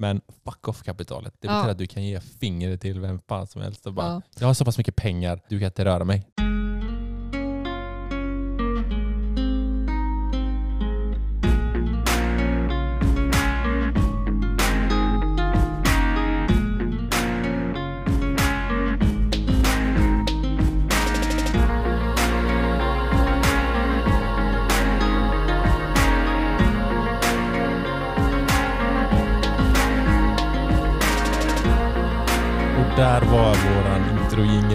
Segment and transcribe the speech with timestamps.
[0.00, 1.34] Men fuck off-kapitalet.
[1.40, 1.52] Det Ja.
[1.54, 4.22] betyder att du kan ge fingret till vem fan som helst och bara, Ja.
[4.38, 6.26] jag har så pass mycket pengar, du kan inte röra mig.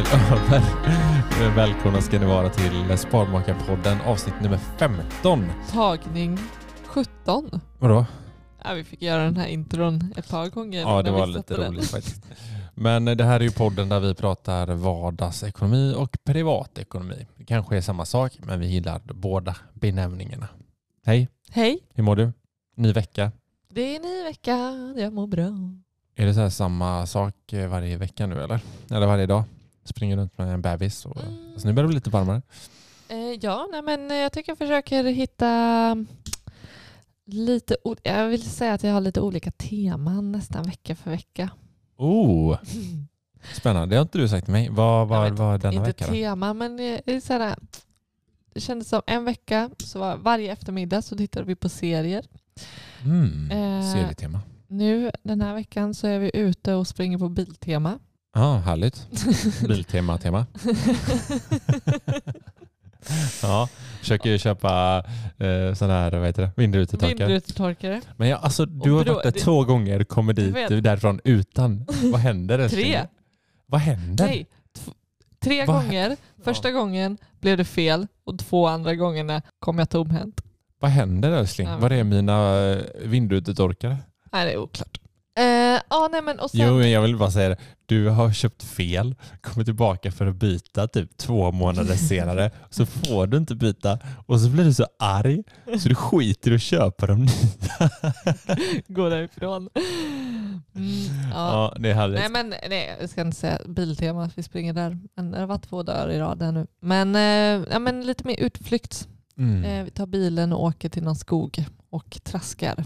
[0.14, 1.56] över.
[1.56, 5.46] Välkomna ska ni vara till Sparmakarpodden avsnitt nummer 15.
[5.72, 6.40] Tagning
[6.86, 7.62] 17.
[7.80, 8.06] Vadå?
[8.64, 10.82] Ja, vi fick göra den här intron ett par gånger.
[10.82, 11.74] Ja, det var lite den.
[11.74, 12.26] roligt faktiskt.
[12.74, 17.28] Men det här är ju podden där vi pratar vardagsekonomi och privatekonomi.
[17.38, 20.48] Det kanske är samma sak, men vi gillar båda benämningarna.
[21.06, 22.32] Hej, Hej, hur mår du?
[22.76, 23.32] Ny vecka.
[23.74, 24.58] det är ny vecka.
[24.98, 25.52] Jag mår bra.
[26.16, 28.60] Är det så samma sak eh, varje vecka nu eller?
[28.92, 29.44] Eller varje dag?
[29.86, 31.06] Springer runt med en bebis?
[31.06, 31.24] Och...
[31.24, 31.52] Mm.
[31.54, 32.42] Alltså, nu börjar det bli lite varmare.
[33.08, 36.06] Eh, ja, nej, men jag tycker jag försöker hitta
[37.26, 37.78] lite...
[38.04, 41.50] Jag vill säga att jag har lite olika teman nästan vecka för vecka.
[41.98, 42.58] Oh,
[43.54, 43.96] spännande.
[43.96, 44.70] Det har inte du sagt till mig.
[44.70, 46.06] Vad var, var denna Inte vecka?
[46.06, 46.12] Då?
[46.12, 47.56] tema, men det är så här,
[48.54, 52.26] det kändes som en vecka, så var varje eftermiddag så tittade vi på serier.
[53.04, 54.42] Mm, Eh, serietema.
[54.68, 58.00] Nu den här veckan så är vi ute och springer på Biltema.
[58.36, 59.08] Ja, härligt.
[59.68, 60.46] Biltema-tema.
[63.42, 63.70] Ja,
[64.00, 65.04] försöker ju köpa
[65.38, 67.16] eh, sån här, vad heter det, vindrutetorkare.
[67.28, 68.02] Vindrutetorkare.
[68.18, 70.84] Men jag, alltså, du Och har varit där det- två gånger, kommer dit vet.
[70.84, 71.86] därifrån utan.
[72.12, 72.70] Vad händer?
[72.70, 73.02] Tre.
[73.66, 74.26] Vad händer?
[74.26, 74.48] Nej,
[75.40, 76.18] tre Vad- gånger.
[76.44, 80.42] Första gången blev det fel och två andra gångerna kom jag tomhänt.
[80.80, 81.68] Vad händer älskling?
[81.68, 83.98] Ja, Var är mina eh, vindrutetorkare?
[84.32, 85.00] Nej, det är oklart.
[85.76, 87.58] Eh, ja, nej, men och sen, Jo, men jag vill bara säga det.
[87.86, 92.52] Du har köpt fel, kommer tillbaka för att byta typ två månader senare.
[92.70, 95.44] Så får du inte byta och så blir du så arg
[95.80, 97.90] så du skiter i att köpa dem nya.
[98.88, 99.70] gå därifrån.
[100.76, 101.72] Mm, ja.
[101.74, 102.20] Ja, det är härligt.
[102.20, 105.00] Nej men nej, jag ska inte säga Biltema vi springer där.
[105.16, 106.68] Men det har varit två dagar i rad här nu.
[106.80, 109.08] Men, eh, ja, men lite mer utflykt.
[109.38, 109.64] Mm.
[109.64, 112.84] Eh, vi tar bilen och åker till någon skog och traskar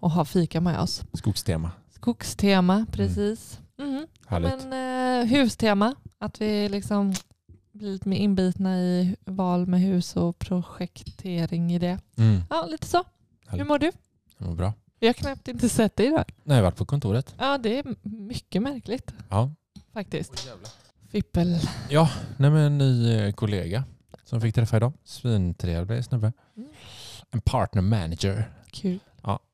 [0.00, 1.02] och har fika med oss.
[1.12, 1.70] Skogstema.
[2.04, 3.60] Skogstema, precis.
[3.78, 3.94] Mm.
[3.94, 4.64] Ja, Härligt.
[4.68, 7.14] men, eh, hustema, att vi liksom
[7.72, 11.98] blir lite mer inbitna i val med hus och projektering i det.
[12.16, 12.40] Mm.
[12.50, 12.96] Ja, lite så.
[12.98, 13.66] Hur Härligt.
[13.66, 13.90] mår du?
[14.38, 14.72] Det var bra.
[15.00, 16.24] Vi har knappt inte sett dig idag.
[16.26, 17.34] Nej, jag har varit på kontoret.
[17.38, 19.50] Ja, det är mycket märkligt Ja.
[19.92, 20.48] faktiskt.
[21.10, 21.58] Fippel.
[21.90, 23.84] Nej, men en ny eh, kollega
[24.24, 24.92] som fick träffa idag.
[25.04, 26.32] Svintrevlig snubbe.
[26.56, 26.68] Mm.
[27.30, 28.50] En partner manager.
[28.70, 28.98] Kul.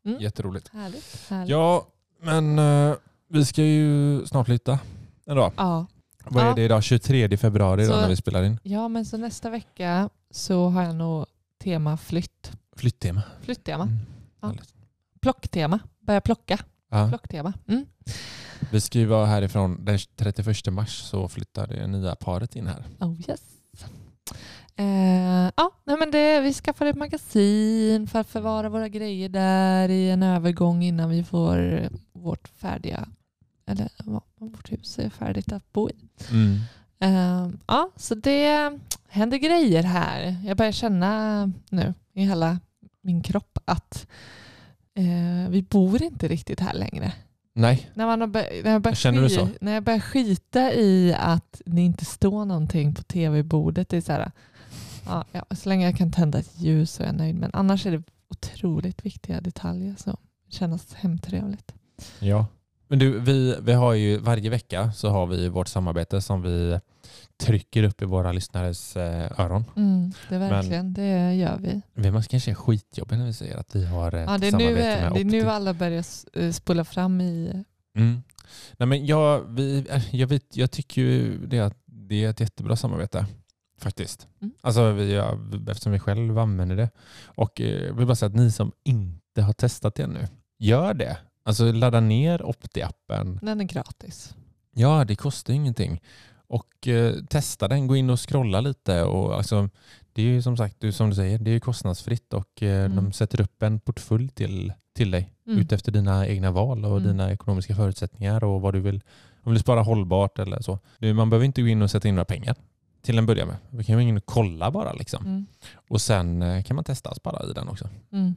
[0.05, 0.21] Mm.
[0.21, 0.69] Jätteroligt.
[0.73, 1.27] Härligt.
[1.31, 1.51] härligt.
[1.51, 1.87] Ja,
[2.21, 2.95] men eh,
[3.29, 4.79] vi ska ju snart flytta
[5.27, 5.53] en dag.
[5.57, 5.87] Ja.
[6.25, 6.55] Vad är Ja.
[6.55, 6.83] det idag?
[6.83, 8.59] 23 februari Så- när vi spelar in.
[8.63, 11.27] ja, men så nästa vecka så har jag nog
[11.65, 12.53] tema flytt.
[12.77, 13.23] Flyttema.
[13.43, 13.83] Flytttema.
[13.85, 13.97] Mm.
[14.41, 14.47] Ja.
[14.49, 14.75] Härligt.
[15.21, 15.79] Plocktema.
[16.01, 16.59] Börja plocka.
[16.91, 17.09] Ja.
[17.09, 17.53] Plocktema.
[17.69, 17.87] Mm.
[18.71, 22.85] Vi ska ju vara härifrån den 31 mars så flyttar det nya paret in här.
[23.01, 23.41] Oh yes.
[24.79, 29.89] Eh, ja, nej men det, vi skaffade ett magasin för att förvara våra grejer där
[29.89, 33.09] i en övergång innan vi får vårt färdiga,
[33.67, 35.95] eller ja, vårt hus är färdigt att bo i.
[36.31, 36.57] Mm.
[37.01, 38.79] Eh, ja, så det
[39.09, 40.37] händer grejer här.
[40.47, 42.59] Jag börjar känna nu i hela
[43.03, 44.07] min kropp att
[44.95, 47.13] eh, vi bor inte riktigt här längre.
[47.53, 48.29] Nej, När, man har
[48.63, 49.49] när, jag börjar Känner du så?
[49.61, 53.89] när jag börjar skita i att det inte står någonting på tv-bordet.
[53.89, 54.31] Det är så, här,
[55.07, 57.35] ja, ja, så länge jag kan tända ett ljus så är jag nöjd.
[57.37, 59.95] Men annars är det otroligt viktiga detaljer.
[59.99, 61.75] Så det känns hemtrevligt.
[62.19, 62.47] Ja.
[62.89, 66.81] Men du, vi, vi har ju varje vecka så har vi vårt samarbete som vi
[67.37, 69.65] trycker upp i våra lyssnares eh, öron.
[69.77, 71.83] Mm, det verkligen, det gör vi.
[71.95, 74.53] Vi måste kanske är skitjobbiga när vi säger att vi har ett Ja, det är
[74.53, 75.43] nu, samarbete eh, med det är Opti.
[75.43, 77.65] nu alla börjar eh, spola fram i...
[77.97, 78.23] Mm.
[78.77, 82.41] Nej, men jag, vi, eh, jag, vet, jag tycker ju det att det är ett
[82.41, 83.27] jättebra samarbete.
[83.79, 84.29] Faktiskt.
[84.41, 84.55] Mm.
[84.61, 85.39] Alltså vi, ja,
[85.71, 86.91] eftersom vi själva använder det.
[87.25, 90.27] Och eh, jag vill bara säga att ni som inte har testat det ännu,
[90.59, 91.19] gör det.
[91.45, 93.39] Alltså ladda ner Opti-appen.
[93.43, 94.35] Den är gratis.
[94.73, 96.03] Ja, det kostar ingenting.
[96.49, 99.03] Och eh, testa den, gå in och scrolla lite.
[99.03, 99.69] Och, alltså,
[100.13, 102.97] det är ju som sagt, du, som du säger, det är kostnadsfritt och eh, Mm.
[102.97, 105.59] de sätter upp en portfölj till, till dig Mm.
[105.59, 107.03] utefter dina egna val och Mm.
[107.09, 108.95] dina ekonomiska förutsättningar och vad du vill.
[109.43, 110.79] Om du vill spara hållbart eller så.
[110.99, 112.57] Du, man behöver inte gå in och sätta in några pengar
[113.07, 113.57] till en början med.
[113.71, 115.27] Vi kan gå in och kolla bara liksom.
[115.27, 115.47] Mm.
[115.89, 117.89] Och sen eh, kan man testa att spara i den också.
[118.13, 118.35] Mm.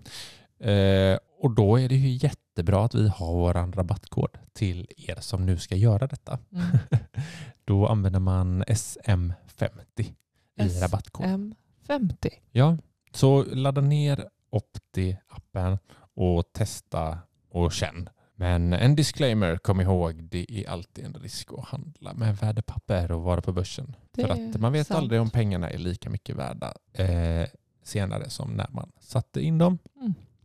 [0.59, 5.45] Eh, och då är det ju jättebra att vi har vår rabattkod till er som
[5.45, 6.39] nu ska göra detta.
[6.51, 6.65] Mm.
[7.65, 10.13] Då använder man SM50
[10.55, 11.25] i rabattkod.
[11.25, 12.29] M50.
[12.51, 12.77] Ja,
[13.13, 15.77] så ladda ner Opti-appen
[16.15, 17.19] och testa
[17.51, 18.09] och känn.
[18.39, 23.21] Men en disclaimer, kom ihåg, det är alltid en risk att handla med värdepapper och
[23.23, 23.95] vara på börsen.
[24.11, 24.97] Det För att man vet sant.
[24.97, 27.47] aldrig om pengarna är lika mycket värda eh,
[27.83, 29.77] senare som när man satte in dem.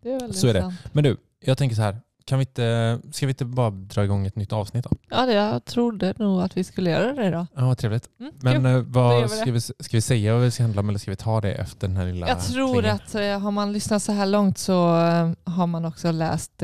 [0.01, 0.61] Det är Så är det.
[0.61, 0.75] sant.
[0.93, 4.27] Men du, jag tänker så här, kan vi inte, ska vi inte bara dra igång
[4.27, 4.91] ett nytt avsnitt då?
[5.11, 7.47] Ja, det, jag trodde nog att vi skulle göra det då.
[7.55, 8.09] Ja, vad trevligt.
[8.21, 8.67] Mm, Men kul.
[8.67, 11.17] eh, vad, ska, vi, ska vi säga vad vi ska handla om eller ska vi
[11.17, 12.97] ta det efter den här lilla jag tror klingan?
[12.97, 16.63] att eh, har man lyssnat så här långt så eh, har man också läst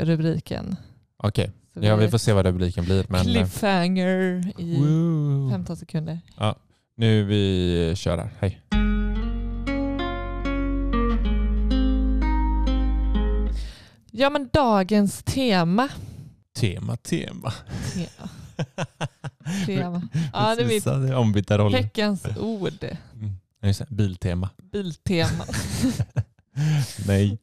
[0.00, 0.76] rubriken.
[1.16, 3.04] Okej, Så ja, vi får se vad rubriken blir.
[3.08, 5.50] Men, Cliffhanger i Woo.
[5.50, 6.18] 15 sekunder.
[6.96, 8.30] Nu vi kör här.
[8.40, 8.60] Hej.
[14.22, 15.88] Ja men dagens tema.
[16.56, 17.52] Tema, tema.
[17.94, 18.28] Tema.
[19.66, 20.02] tema.
[20.32, 21.82] Ja, det är mitt ombytta roller.
[21.82, 22.84] veckans ord.
[23.14, 23.32] Mm.
[23.62, 24.50] Just det, Biltema.
[24.72, 25.44] Biltema.
[27.06, 27.38] Nej,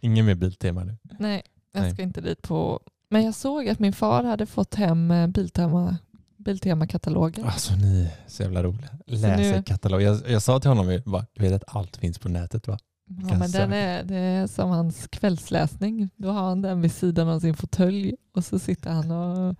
[0.00, 0.96] ingen mer biltema nu.
[1.18, 1.42] Nej,
[1.72, 1.92] jag Nej.
[1.92, 2.80] ska inte dit på...
[3.10, 5.96] Men jag såg att min far hade fått hem eh, Biltema,
[6.36, 7.44] Biltema-katalogen.
[7.44, 8.88] Alltså ni är så jävla roliga.
[9.06, 10.02] Läser nu- katalog.
[10.02, 12.78] Jag, jag sa till honom, bara, du vet att allt finns på nätet va?
[13.06, 16.10] Ja, men den är, det är som hans kvällsläsning.
[16.16, 19.56] Då har han den vid sidan av sin fåtölj och så sitter han och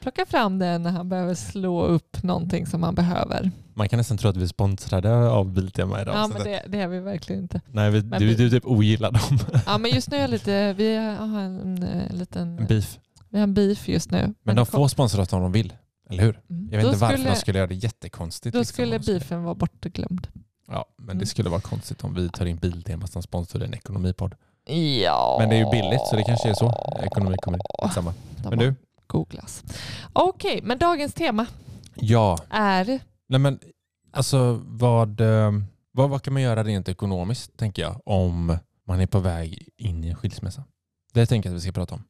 [0.00, 3.50] plockar fram den när han behöver slå upp någonting som han behöver.
[3.74, 6.14] Man kan nästan tro att vi är sponsrade av Biltema idag.
[6.14, 7.60] Ja, men det- det, är vi verkligen inte.
[7.66, 9.38] Nej, vi, men du, du typ ogillar dem.
[9.66, 12.98] Ja, men just nu är lite, vi har en, eh, liten En beef.
[13.28, 14.18] vi har en beef just nu.
[14.42, 15.72] Men de det kom- får sponsra oss om de vill.
[16.10, 16.40] Eller hur?
[16.50, 16.68] Mm.
[16.70, 18.52] Jag vet då inte varför skulle, de skulle göra det jättekonstigt.
[18.54, 20.28] Då liksom, skulle de beefen vara bortglömd.
[20.68, 21.18] Ja, men Mm.
[21.18, 24.34] det skulle vara konstigt om vi tar in Biltema som sponsor i en ekonomipodd.
[25.04, 25.36] Ja.
[25.40, 26.72] Men det är ju billigt så det kanske är så.
[27.02, 27.90] Ekonomi kommer in.
[27.90, 28.14] Samma.
[28.50, 28.74] Men du?
[29.06, 29.64] Googlas.
[30.12, 31.46] Okej, men dagens tema
[31.94, 33.58] Ja, är nej men
[34.12, 35.52] alltså vad, eh,
[35.92, 40.04] vad, vad kan man göra rent ekonomiskt tänker jag om man är på väg in
[40.04, 40.64] i en skilsmässa?
[41.12, 42.04] Det tänker jag att vi ska prata om.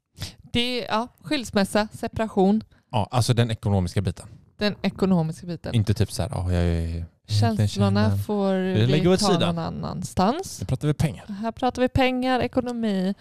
[0.52, 4.26] det, ja, skilsmässa, separation, Ja, alltså den ekonomiska biten.
[4.58, 5.74] den ekonomiska biten.
[5.74, 7.06] Inte typ så här, ja, jag är...
[7.28, 9.54] Känslorna får Vi vi ta sidan.
[9.54, 10.60] någon annanstans.
[10.60, 11.26] Nu pratar vi pengar.
[11.26, 13.14] Här pratar vi pengar, ekonomi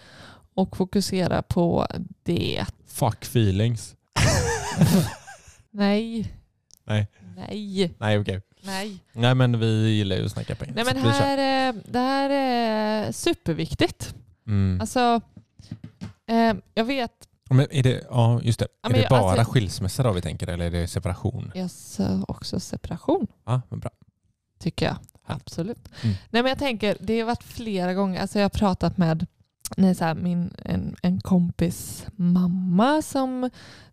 [0.54, 1.86] och fokuserar på
[2.22, 2.64] det.
[2.86, 3.94] Fuck feelings.
[5.70, 6.32] Nej.
[6.84, 7.06] Nej.
[7.36, 7.94] Nej.
[7.98, 8.40] Nej, okej.
[8.62, 8.98] Nej.
[9.12, 10.74] Nej, men vi gillar ju att snacka pengar.
[10.74, 14.14] Nej men här, är- det här är superviktigt.
[14.46, 14.80] Mm.
[14.80, 15.20] Alltså,
[16.26, 18.66] eh, jag vet, Men är det, ja, just det.
[18.82, 21.52] Ja, är det jag- bara alltså- skilsmässa då vi tänker eller är det separation?
[21.54, 23.26] jag sa också separation.
[23.44, 23.90] Ja, men bra.
[24.58, 24.96] tycker jag.
[25.26, 25.88] Absolut.
[26.02, 26.16] Mm.
[26.30, 29.26] Nej, men jag tänker, det har varit flera gånger, alltså jag har pratat med
[29.76, 33.50] nej, så här, min, en, en kompis mamma som,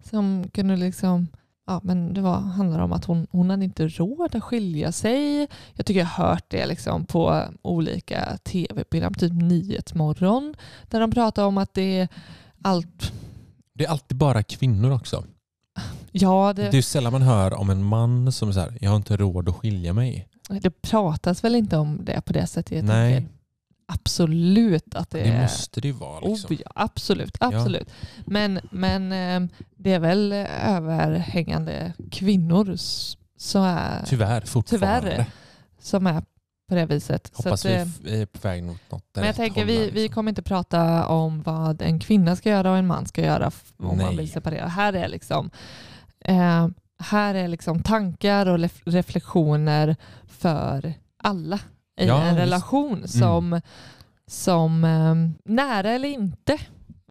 [0.10, 1.28] som kunde liksom
[1.68, 5.48] Ja, men det var, handlar om att hon, hon hade inte råd att skilja sig.
[5.74, 10.56] Jag tycker jag har hört det liksom på olika tv-program, typ Nyhetsmorgon,
[10.90, 12.08] där de pratar om att det är
[12.62, 13.12] allt...
[13.78, 15.24] Det är alltid bara kvinnor också.
[16.12, 18.98] Ja, Det är det, ju sällan man hör om en man som säger jag har
[18.98, 20.28] inte råd att skilja mig.
[20.62, 22.84] det pratas väl inte om det på det sättet.
[22.86, 23.14] Nej.
[23.16, 23.36] tänker
[23.88, 25.42] absolut att det, Det är...
[25.42, 26.20] måste det ju vara.
[26.28, 26.56] Liksom.
[26.56, 27.90] Oh, ja, absolut, absolut.
[28.26, 30.32] Men, men eh, det är väl
[30.64, 35.12] överhängande kvinnor s- så är, Tyvärr fortfarande.
[35.12, 35.26] Tyvärr.
[35.80, 36.24] som är
[36.68, 37.32] på det viset.
[37.36, 39.78] Så Hoppas att, vi eh, f- är på väg mot något men jag tänker vi,
[39.78, 40.14] där, vi liksom.
[40.16, 43.88] kommer inte prata om vad en kvinna ska göra och en man ska göra om
[43.88, 44.16] man Nej.
[44.18, 44.68] vill separera.
[44.68, 45.50] Här är liksom
[46.20, 46.68] eh,
[47.00, 49.96] här är liksom tankar och ref- reflektioner
[50.28, 51.60] för alla
[52.00, 52.30] i Ja, en visst.
[52.32, 52.38] Mm.
[52.38, 53.62] relation som,
[54.28, 55.16] som eh,
[55.54, 56.58] nära eller inte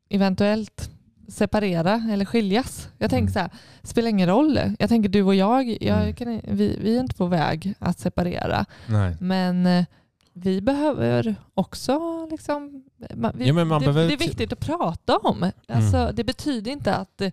[0.08, 0.90] eventuellt
[1.28, 2.88] separera eller skiljas.
[2.98, 3.32] Jag tänker Mm.
[3.32, 3.50] så här,
[3.82, 4.60] spelar ingen roll.
[4.78, 6.14] Jag tänker du och jag, jag Mm.
[6.14, 8.64] kan, vi, vi är inte på väg att separera.
[8.86, 9.16] Nej.
[9.20, 9.84] Men eh,
[10.32, 15.50] vi behöver också liksom, vi, Ja, det, behöver det är viktigt att prata om.
[15.68, 16.14] Alltså, Mm.
[16.14, 17.30] Det betyder inte att, eh,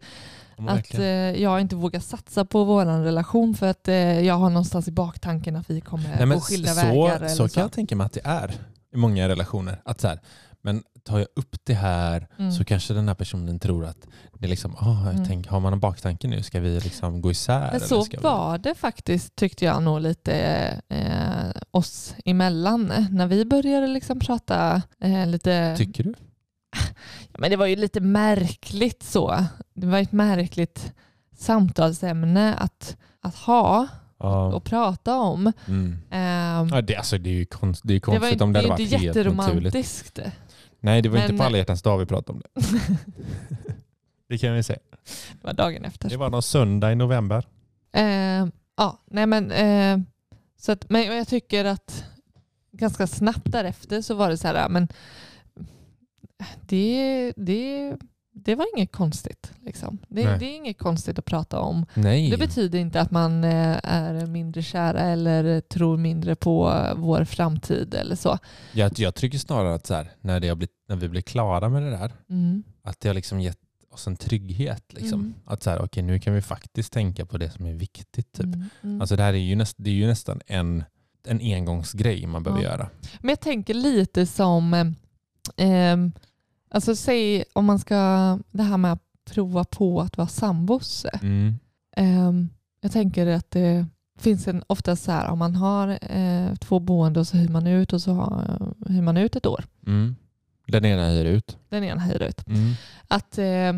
[0.57, 1.05] att verkligen.
[1.35, 3.87] eh, jag inte vågar satsa på vår relation för att
[4.25, 7.27] jag har någonstans i baktanken att vi kommer Nej, gå skilda så, vägar.
[7.27, 7.53] Så så.
[7.53, 8.51] kan jag tänka mig att det är
[8.93, 9.81] i många relationer.
[9.85, 10.19] Att så här,
[10.61, 12.51] men tar jag upp det här Mm.
[12.51, 14.07] så kanske den här personen tror att
[14.39, 15.25] det är liksom, ah, jag Mm.
[15.27, 16.43] tänk, har man en baktanke nu?
[16.43, 17.59] Ska vi liksom gå isär?
[17.59, 18.23] Men eller så ska vi...
[18.23, 20.33] var det faktiskt tyckte jag nog lite
[20.89, 22.93] eh, oss emellan.
[23.11, 25.75] När vi började liksom prata eh, lite...
[25.77, 26.13] Tycker du?
[27.37, 29.45] Men det var ju lite märkligt så.
[29.73, 30.93] Det var ett märkligt
[31.37, 33.87] samtalsämne att, att ha
[34.19, 34.45] Ja.
[34.53, 35.51] och prata om.
[35.67, 35.97] Mm.
[36.11, 38.53] Ehm, Ja, det, alltså, det är ju konst, det är det var konstigt inte, om
[38.53, 39.35] det det hade är inte varit helt naturligt.
[39.45, 40.19] jätteromantiskt.
[40.83, 42.61] Nej, det var Men- inte på alla hjärtans dag vi pratade om det.
[44.29, 44.79] det kan vi säga.
[45.31, 46.09] Det var dagen efter.
[46.09, 47.47] Det var någon söndag i november.
[47.91, 48.47] Eh,
[48.77, 49.99] ja, nej men, eh,
[50.57, 52.03] så att, men jag tycker att
[52.71, 54.87] ganska snabbt därefter så var det så här, men
[56.61, 57.97] det, det,
[58.33, 59.51] det var inget konstigt.
[59.59, 59.97] Liksom.
[60.07, 61.85] Det, det är inget konstigt att prata om.
[61.93, 62.29] Nej.
[62.29, 67.93] Det betyder inte att man eh, är mindre kära eller tror mindre på vår framtid
[67.93, 68.37] eller så.
[68.73, 71.83] Jag, jag tycker snarare att så här, när, det blivit, när vi blir klara med
[71.83, 72.63] det där, Mm.
[72.83, 73.57] att det har liksom gett
[73.91, 74.93] oss en trygghet.
[74.93, 75.19] Liksom.
[75.19, 75.33] Mm.
[75.45, 78.31] Att så här, okej, nu kan vi faktiskt tänka på det som är viktigt.
[78.31, 78.45] Typ.
[78.45, 78.69] Mm.
[78.83, 79.01] Mm.
[79.01, 80.83] Alltså det här är ju, näst, det är ju nästan en,
[81.27, 82.89] en engångsgrej man behöver göra.
[83.19, 84.87] Men jag tänker lite som, eh,
[85.57, 86.11] ehm,
[86.71, 87.95] alltså säg om man ska,
[88.51, 91.05] det här med att prova på att vara sambos.
[91.21, 91.59] Mm.
[91.97, 92.49] Ehm,
[92.81, 93.85] jag tänker att det
[94.19, 97.67] finns en, ofta så här, om man har eh, två boende och så hyr man
[97.67, 99.63] ut och så har, hyr man ut ett år.
[99.87, 100.15] Mm.
[100.67, 101.57] Den ena hyr ut.
[101.69, 102.47] Den ena hyr ut.
[102.47, 102.73] Mm.
[103.07, 103.73] Att eh,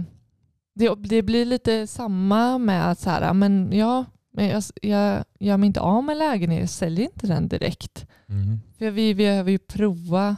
[0.76, 5.58] det, det blir lite samma med att så här, men ja, men jag, jag gör
[5.58, 8.06] mig inte av med lägenheten, jag säljer inte den direkt.
[8.28, 8.60] Mm.
[8.78, 10.36] För vi behöver ju prova,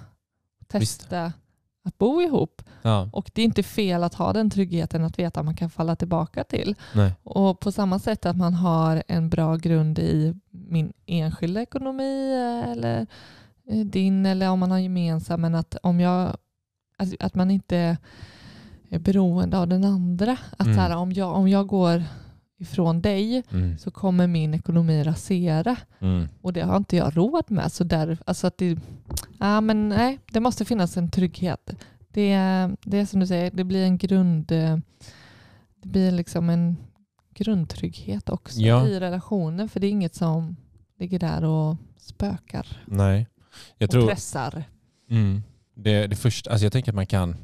[0.67, 1.33] testa
[1.86, 2.62] att bo ihop.
[2.82, 3.10] Ja.
[3.12, 5.96] Och det är inte fel att ha den tryggheten att veta att man kan falla
[5.96, 6.75] tillbaka till.
[6.96, 7.13] Nej.
[7.24, 12.34] Och på samma sätt att man har en bra grund i min enskilda ekonomi
[12.65, 13.08] eller
[13.70, 15.42] eh, din eller om man har gemensam.
[15.42, 16.38] Men att, om jag,
[16.98, 17.98] att, att man inte
[18.89, 20.38] är beroende av den andra.
[20.58, 20.75] Att Mm.
[20.75, 22.04] så här, om, jag, om jag går
[22.65, 23.77] ifrån dig Mm.
[23.77, 25.75] så kommer min ekonomi rasera.
[26.00, 26.27] Mm.
[26.41, 27.72] Och det har inte jag råd med.
[27.72, 28.77] Så där, alltså att det,
[29.39, 31.69] ja, men nej, det måste finnas en trygghet.
[32.12, 32.36] Det,
[32.84, 34.45] det är som du säger, det blir en grund...
[35.81, 36.77] Det blir liksom en
[37.34, 38.88] grundtrygghet också Ja.
[38.88, 39.69] i relationen.
[39.69, 40.55] För det är inget som
[41.00, 43.27] ligger där och spökar Nej.
[43.77, 44.63] Jag och tror, pressar.
[45.10, 45.43] Mm.
[45.75, 47.36] Det, det första, alltså jag tänker att man kan,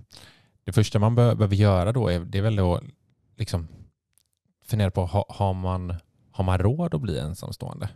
[0.63, 2.83] det första man be- behöver göra då är, det är väl att
[3.37, 3.67] liksom
[4.71, 5.95] fundera på, ha, har, man,
[6.31, 7.89] har man råd att bli ensamstående?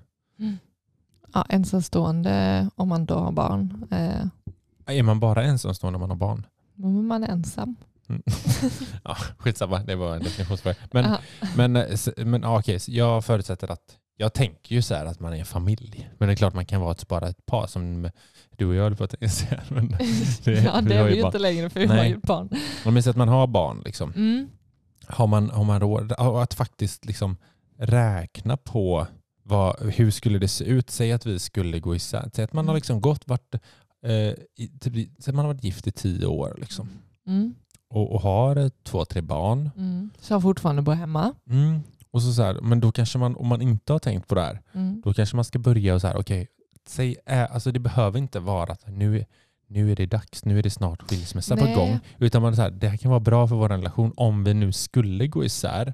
[1.34, 3.88] Ja, ensamstående om man då har barn.
[3.91, 6.46] Eh, Är man bara ensamstående om man har barn?
[6.77, 7.75] är man ensam.
[8.10, 8.22] Mm.
[9.03, 10.75] ja, skitsamma, det var en definitionsfråga.
[10.91, 11.15] Men,
[11.55, 15.20] men, eh, men ja, okej, så jag förutsätter att, jag tänker ju så här att
[15.20, 16.10] man är en familj.
[16.17, 18.10] Men det är klart man kan vara ett, bara ett par som
[18.58, 19.15] du och jag håller på att
[19.70, 19.88] men
[20.44, 21.98] det, ja, det har är ju vi ju inte längre för vi Nej.
[21.98, 22.50] har ju barn.
[22.84, 24.13] Säger att man har barn, liksom.
[24.15, 24.50] Mm.
[25.07, 27.38] Har man, har man råd att faktiskt liksom
[27.77, 29.07] räkna på
[29.43, 30.89] vad, hur skulle det se ut?
[30.89, 32.29] Säg att vi skulle gå isär.
[32.33, 32.75] Säg att man har Mm.
[32.77, 33.53] liksom gått vart,
[34.05, 34.33] eh,
[34.79, 36.89] typ, man har varit gift i tio år liksom,
[37.27, 37.55] Mm.
[37.89, 39.69] och, och har eh, två, tre barn.
[39.77, 40.09] Mm.
[40.19, 41.33] Som fortfarande bor hemma.
[41.50, 41.79] Mm.
[42.12, 44.41] Och så så här, men då kanske man, om man inte har tänkt på det
[44.41, 45.01] här, Mm.
[45.05, 46.47] då kanske man ska börja och så här, okej,
[46.88, 49.25] säg, eh, alltså det behöver inte vara att nu,
[49.67, 51.75] nu är det dags, nu är det snart skilsmässa på Nej.
[51.75, 52.00] gång.
[52.19, 54.53] Utan man är så här, det här kan vara bra för vår relation om vi
[54.53, 55.93] nu skulle gå isär.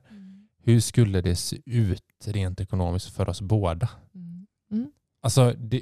[0.63, 3.89] Hur skulle det se ut rent ekonomiskt för oss båda?
[4.15, 4.47] Mm.
[4.71, 4.91] Mm.
[5.23, 5.79] Alltså det,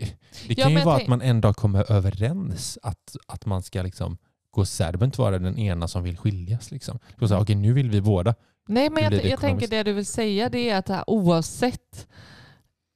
[0.48, 3.81] det Ja, kan ju vara att man en dag kommer överens att, att man ska
[3.81, 4.17] liksom
[4.51, 4.91] gå isär.
[4.91, 6.72] Det behöver inte vara den ena som vill skiljas.
[6.72, 7.00] Liksom.
[7.19, 8.36] Säga, okej, nu vill vi båda.
[8.67, 12.08] Nej, men jag, jag tänker det du vill säga det är att här, oavsett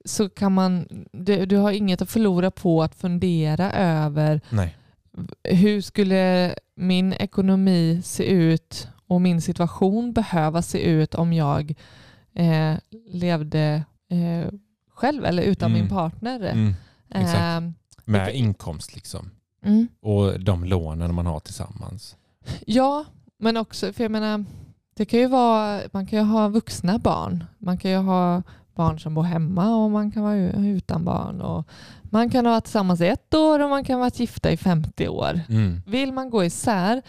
[0.05, 4.77] så kan man, du, du har inget att förlora på att fundera över Nej.
[5.43, 11.73] Hur skulle min ekonomi se ut och min situation behöva se ut om jag
[12.35, 12.73] eh,
[13.11, 14.53] levde eh,
[14.93, 15.81] själv eller utan Mm.
[15.81, 16.39] min partner.
[16.39, 16.73] Mm.
[17.09, 17.73] Ehm,
[18.05, 19.29] Med Vilket- inkomst liksom.
[19.65, 19.87] mm.
[20.01, 22.15] Och de lånen man har tillsammans.
[22.67, 23.05] Ja,
[23.39, 24.45] men också, för jag menar,
[24.95, 27.43] det kan ju vara, man kan ju ha vuxna barn.
[27.57, 28.43] Man kan ju ha
[28.75, 31.41] barn som bor hemma och man kan vara utan barn.
[31.41, 31.67] Och
[32.03, 35.07] man kan ha varit tillsammans i ett år och man kan vara gifta i 50
[35.07, 35.39] år.
[35.49, 35.81] Mm.
[35.85, 37.01] Vill man gå isär,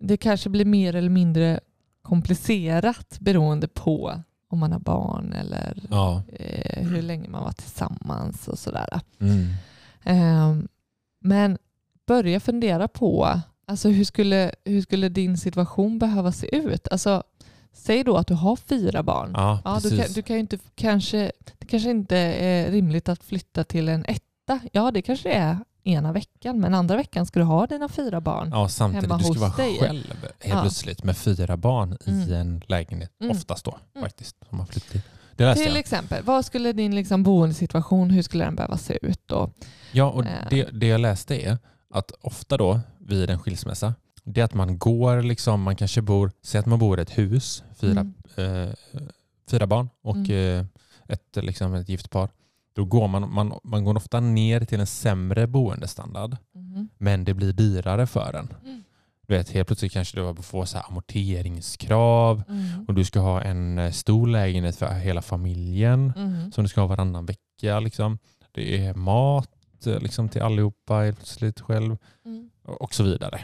[0.00, 1.60] det kanske blir mer eller mindre
[2.02, 6.22] komplicerat beroende på om man har barn eller Ja.
[6.32, 9.00] eh, hur länge man var tillsammans och sådär.
[9.20, 9.46] Mm.
[10.04, 10.68] Ehm,
[11.20, 11.58] men
[12.06, 16.88] börja fundera på alltså hur, skulle, hur skulle din situation behöva se ut?
[16.90, 17.22] Alltså,
[17.78, 19.30] säg då att du har fyra barn.
[19.34, 23.22] Ja, Ja, du kan, du kan ju inte, kanske, det kanske inte är rimligt att
[23.24, 24.60] flytta till en etta.
[24.72, 28.50] Ja, det kanske är ena veckan, men andra veckan ska du ha dina fyra barn.
[28.52, 29.02] Ja, samtidigt.
[29.04, 29.78] hemma Du ska hos vara dig.
[29.80, 30.60] själv helt Ja.
[30.60, 32.32] plötsligt med fyra barn i Mm.
[32.32, 33.10] en lägenhet.
[33.20, 33.36] Mm.
[33.36, 34.04] Oftast då Mm.
[34.08, 34.36] faktiskt.
[34.48, 35.04] Som har flyttat dit.
[35.36, 35.76] Det Till jag.
[35.76, 39.50] exempel, vad skulle din liksom boendesituation, hur skulle den behöva se ut då?
[39.92, 40.30] Ja, och Eh.
[40.50, 41.58] det, det jag läste är
[41.94, 43.94] att ofta då vid en skilsmässa,
[44.28, 47.18] det är att man går, liksom, man kanske bor, säg att man bor i ett
[47.18, 48.00] hus, fyra,
[48.36, 48.68] Mm.
[48.68, 48.74] eh,
[49.50, 50.60] fyra barn och Mm.
[50.60, 50.66] eh,
[51.08, 52.28] ett, liksom, ett gift par.
[52.72, 56.88] då går man, man, man går ofta ner till en sämre boendestandard, Mhm.
[56.98, 58.48] men det blir dyrare för en.
[58.64, 58.82] Mm.
[59.26, 62.84] Du vet, helt plötsligt kanske du får så amorteringskrav Mm.
[62.88, 66.52] och du ska ha en eh, stor lägenhet för hela familjen Mhm.
[66.52, 67.80] som du ska ha varannan vecka.
[67.80, 68.18] Liksom.
[68.52, 69.50] Det är mat
[69.86, 72.50] eh, liksom, till allihopa helt plötsligt själv Mm.
[72.64, 73.40] och så vidare.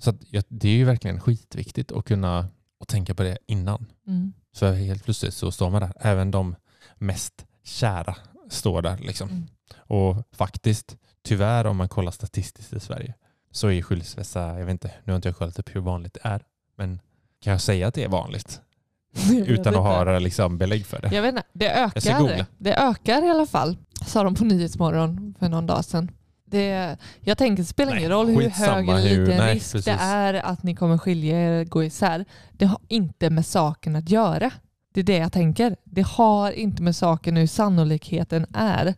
[0.00, 0.16] Så att,
[0.48, 3.86] det är ju verkligen skitviktigt att kunna och tänka på det innan.
[4.06, 4.32] Mm.
[4.54, 5.92] För helt plötsligt så står man där.
[6.00, 6.56] Även de
[6.98, 8.16] mest kära
[8.50, 8.98] står där.
[8.98, 9.28] Liksom.
[9.30, 9.46] Mm.
[9.76, 13.14] Och faktiskt, tyvärr om man kollar statistiskt i Sverige
[13.50, 16.20] så är skilsmässa, jag vet inte, nu har inte jag kollat upp hur vanligt det
[16.22, 16.42] är,
[16.76, 17.00] men
[17.40, 18.60] kan jag säga att det är vanligt?
[19.46, 21.14] Utan att ha liksom, belägg för det.
[21.14, 22.46] Jag vet inte, det ökar.
[22.58, 23.76] Det ökar i alla fall,
[24.06, 26.10] sa de på Nyhetsmorgon för någon dag sedan.
[26.50, 29.84] Det, jag tänker det spelar ingen roll hur hög eller hur- liten nej, risk precis.
[29.84, 32.24] det är att ni kommer skilja er, gå isär.
[32.52, 34.50] Det har inte med saken att göra.
[34.94, 35.76] Det är det jag tänker.
[35.84, 38.94] Det har inte med saken hur sannolikheten är.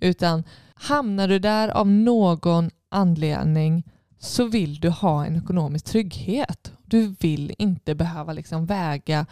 [0.00, 3.84] Utan hamnar du där av någon anledning
[4.18, 6.72] så vill du ha en ekonomisk trygghet.
[6.84, 9.26] Du vill inte behöva liksom väga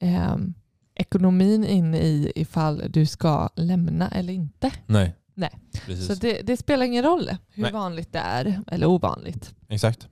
[0.00, 0.54] ehm,
[0.94, 4.70] ekonomin in i ifall du ska lämna eller inte.
[4.86, 5.14] Nej.
[5.38, 5.58] Nej.
[5.86, 6.06] Precis.
[6.06, 7.72] Så det, det spelar ingen roll hur Nej.
[7.72, 9.54] vanligt det är eller ovanligt.
[9.68, 10.08] Exakt.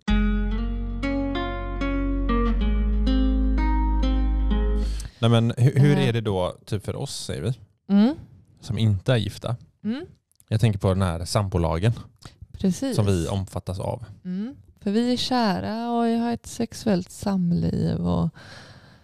[5.20, 6.08] Nej, men hur, hur Eh.
[6.08, 7.52] är det då typ för oss, säger vi,
[7.94, 8.14] Mm.
[8.60, 9.56] som inte är gifta?
[9.84, 10.06] Mm.
[10.48, 11.92] Jag tänker på den här sambolagen
[12.52, 12.96] Precis.
[12.96, 14.04] som vi omfattas av.
[14.24, 14.54] Mm.
[14.80, 17.96] För vi är kära och jag har ett sexuellt samliv.
[17.96, 18.30] Och,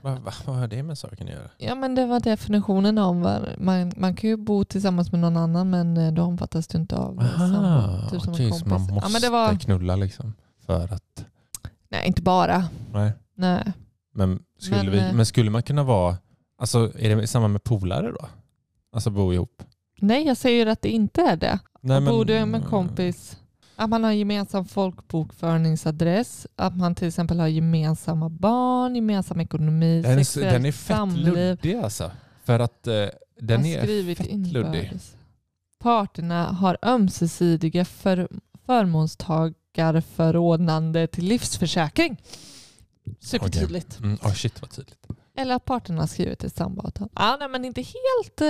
[0.02, 1.50] Va, va, vad har det med saken att göra?
[1.58, 5.36] ja, men det var definitionen om vad, man, man kan ju bo tillsammans med någon
[5.36, 7.20] annan men eh, då omfattas du inte av.
[7.20, 8.62] Aha, Typ som en okej, kompis.
[8.62, 10.34] så man måste ja, men det var, knulla liksom
[10.66, 11.24] för att...
[11.88, 12.64] nej, inte bara.
[12.92, 13.12] Nej.
[13.34, 13.72] Nej.
[14.14, 16.16] Men skulle, Men, vi, eh, men skulle man kunna vara...
[16.58, 18.28] Alltså är det samma med polare då?
[18.92, 19.62] Alltså bo ihop?
[20.00, 21.58] nej, jag säger att det inte är det.
[21.80, 23.38] Nej, och bor du med en kompis,
[23.76, 30.12] att man har gemensam folkbokföringsadress, att man till exempel har gemensamma barn, gemensam ekonomi, Den
[30.18, 31.34] är, sexuellt den är fett samliv.
[31.34, 32.10] luddig alltså.
[32.44, 33.06] För att eh,
[33.40, 34.92] den är fett luddig.
[35.78, 38.28] Parterna har ömsesidiga för,
[38.66, 42.16] förmånstagarförordnande till livsförsäkring.
[43.20, 43.98] Supertydligt.
[44.00, 45.06] Mm, oh shit vad tydligt.
[45.36, 47.08] Eller att parterna har skrivit ett samboavtal.
[47.14, 48.40] Ja, nej, men inte helt...
[48.40, 48.46] Eh,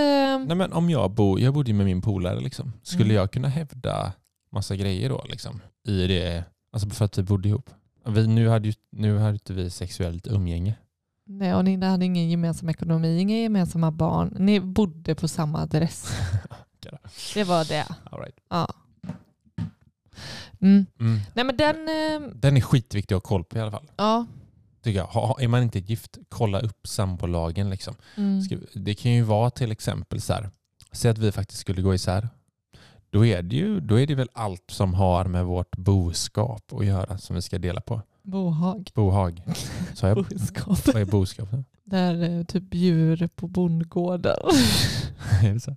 [0.47, 2.73] Nej, men om jag, bo, jag bodde med min polare, liksom.
[2.83, 3.17] skulle Mm.
[3.17, 4.13] jag kunna hävda
[4.53, 5.25] massa grejer då?
[5.29, 7.71] Liksom, I det, alltså för att vi bodde ihop.
[8.07, 10.75] Vi, nu, hade ju, nu hade inte vi sexuellt umgänge.
[11.27, 14.37] nej, och ni hade ingen gemensam ekonomi, inga gemensamma barn.
[14.39, 16.13] Ni bodde på samma adress.
[17.35, 17.87] Det var det.
[18.11, 18.37] All right.
[18.51, 18.69] Ja.
[20.61, 20.87] Mm.
[21.01, 21.21] mm.
[21.35, 21.77] Nej men den...
[21.77, 23.91] Eh, Den är skitviktig att ha koll på i alla fall.
[23.97, 24.27] ja.
[24.83, 25.07] Tycker jag.
[25.07, 27.71] Ha, är man inte gift, kolla upp sambolagen.
[27.71, 27.95] Liksom.
[28.17, 28.43] Mm.
[28.75, 30.51] Det kan ju vara till exempel så här,
[30.93, 32.29] säg att vi faktiskt skulle gå isär.
[33.13, 36.87] Då är, det ju, då är det väl allt som har med vårt boskap att
[36.87, 38.03] göra som vi ska dela på.
[38.23, 38.91] Bohag.
[38.95, 39.43] Bohag.
[39.95, 40.87] Så jag, Boskap.
[40.87, 41.49] vad är boskap?
[41.85, 44.39] Där eh, typ djur på bondgårdar.
[45.43, 45.77] är det så?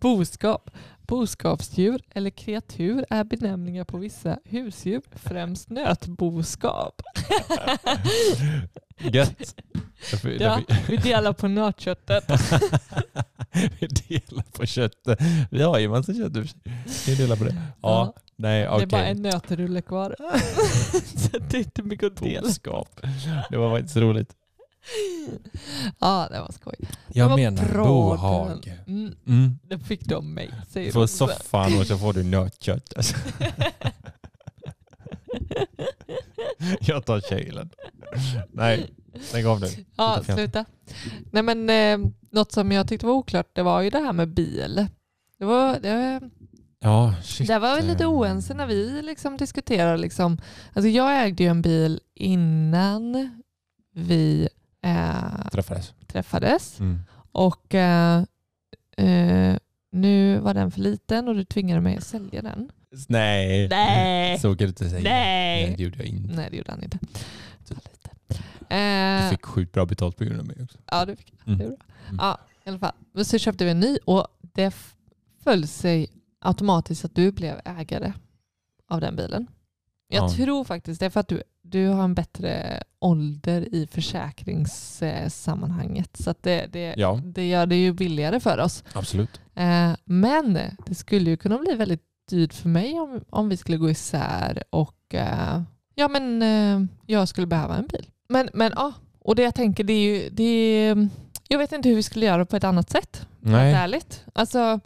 [0.00, 0.70] Boskap.
[1.06, 7.02] Boskapsdjur eller kreatur är benämningar på vissa husdjur, främst nötboskap.
[8.98, 9.54] Gött.
[10.10, 12.24] Därför, Ja, vi delar på nötköttet.
[13.80, 15.18] vi delar på köttet.
[15.50, 16.32] Vi har ju massa kött.
[17.06, 17.56] Vi delar på det.
[17.82, 20.16] Ja, nej Det är bara en nötrulle kvar.
[21.16, 22.42] Så det är inte mycket att dela.
[22.42, 23.00] Boskap.
[23.50, 24.34] Det var faktiskt roligt.
[25.98, 26.74] Ja, det var skoj.
[27.12, 28.72] Jag var menar bra, bohag.
[28.86, 29.58] Mm, Mm.
[29.62, 32.92] det fick de mig, säger Du får soffan och så får du nötkött.
[32.96, 33.14] Alltså.
[36.80, 37.70] Jag tar kylen.
[38.52, 38.90] Nej,
[39.32, 39.66] lägg av nu.
[39.96, 40.64] Ja, Sluta.
[41.30, 44.28] Nej men eh, något som jag tyckte var oklart det var ju det här med
[44.34, 44.86] bil.
[45.38, 46.20] Det var, det,
[46.80, 47.46] Ja, shit.
[47.48, 48.10] där var vi lite eh.
[48.12, 49.96] oense när vi liksom diskuterade.
[49.96, 50.38] Liksom.
[50.72, 53.30] Alltså jag ägde ju en bil innan
[53.94, 54.48] vi
[54.84, 55.92] eh, Träffades.
[56.06, 56.80] träffades.
[56.80, 57.00] Mm.
[57.32, 58.24] Och eh,
[58.96, 59.56] eh,
[59.92, 62.70] nu var den för liten och du tvingade mig att sälja den.
[63.08, 63.68] Nej.
[63.68, 64.38] Nej.
[64.38, 65.02] Så kan du inte säga.
[65.02, 65.66] Nej.
[65.66, 66.34] Nej, det gjorde jag inte.
[66.34, 66.98] Nej det gjorde han inte.
[67.68, 68.10] Lite.
[68.68, 70.78] Du Eh, fick sjukt bra betalt på grund av mig också.
[70.90, 71.48] Ja, det fick jag.
[71.48, 71.58] Mm.
[71.58, 71.72] Det jag.
[72.08, 72.16] Mm.
[72.18, 72.92] Ja, i alla fall.
[73.12, 74.74] Men så köpte vi en ny och det
[75.44, 76.06] föll sig
[76.40, 78.12] automatiskt att du blev ägare
[78.88, 79.46] av den bilen.
[80.08, 80.28] Jag Ja.
[80.28, 86.16] tror faktiskt det är för att du, du har en bättre ålder i försäkringssammanhanget.
[86.16, 88.84] Så det, det, Ja, det gör det ju billigare för oss.
[88.92, 89.40] absolut.
[89.54, 93.76] Eh, Men det skulle ju kunna bli väldigt dyrt för mig om, om vi skulle
[93.78, 95.62] gå isär och eh,
[95.94, 98.06] ja, men, eh, jag skulle behöva en bil.
[98.28, 101.08] Men, men ja, och det jag tänker det är ju, det är,
[101.48, 103.26] jag vet inte hur vi skulle göra på ett annat sätt.
[103.40, 103.64] Nej.
[103.72, 104.24] Helt ärligt.
[104.32, 104.80] Alltså,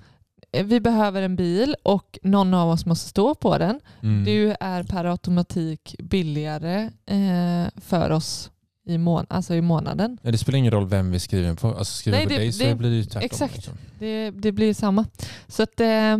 [0.62, 3.80] vi behöver en bil och någon av oss måste stå på den.
[4.02, 4.24] Mm.
[4.24, 8.50] Du är per automatik billigare eh, för oss
[8.86, 10.18] i, mån alltså i månaden.
[10.22, 11.68] Ja, det spelar ingen roll vem vi skriver på.
[11.68, 13.22] Alltså skriver Nej, på det- dig så det- blir det ju tvärtom.
[13.26, 13.54] exakt.
[13.56, 13.74] Liksom.
[13.98, 15.04] Det, det blir samma.
[15.48, 16.18] Så att, eh,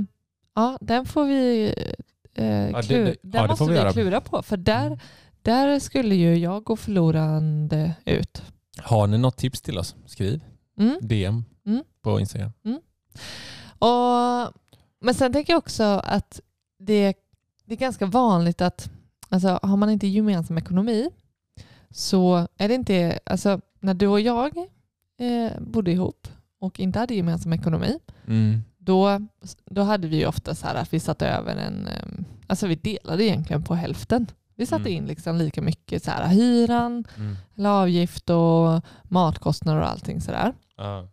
[0.55, 1.67] ja, den får vi,
[2.35, 4.43] eh, det- klur, det- den ja, det måste vi vi klura på.
[4.43, 4.99] För där, Mm.
[5.43, 8.43] där skulle ju jag gå förlorande ut.
[8.83, 9.95] Har ni något tips till oss?
[10.07, 10.45] Skriv
[10.79, 10.99] Mm.
[11.01, 11.83] DM Mm.
[12.03, 12.53] på Instagram.
[13.79, 14.53] Och,
[15.01, 16.41] men sen tänker jag också att
[16.79, 17.15] det,
[17.65, 18.91] det är ganska vanligt att
[19.29, 21.11] alltså, har man inte gemensam ekonomi
[21.91, 24.57] så är det inte, alltså när du och jag
[25.19, 26.29] eh, bodde ihop
[26.61, 28.63] och inte hade gemensam ekonomi, Mm.
[28.79, 29.21] då,
[29.65, 32.05] då hade vi ju ofta så här att vi satte över en, eh,
[32.47, 34.27] alltså vi delade egentligen på hälften.
[34.55, 34.93] Vi satte Mm.
[34.93, 37.37] in liksom lika mycket så här, hyran, Mm.
[37.57, 40.53] eller avgift och matkostnader och allting sådär.
[40.77, 41.09] Ja.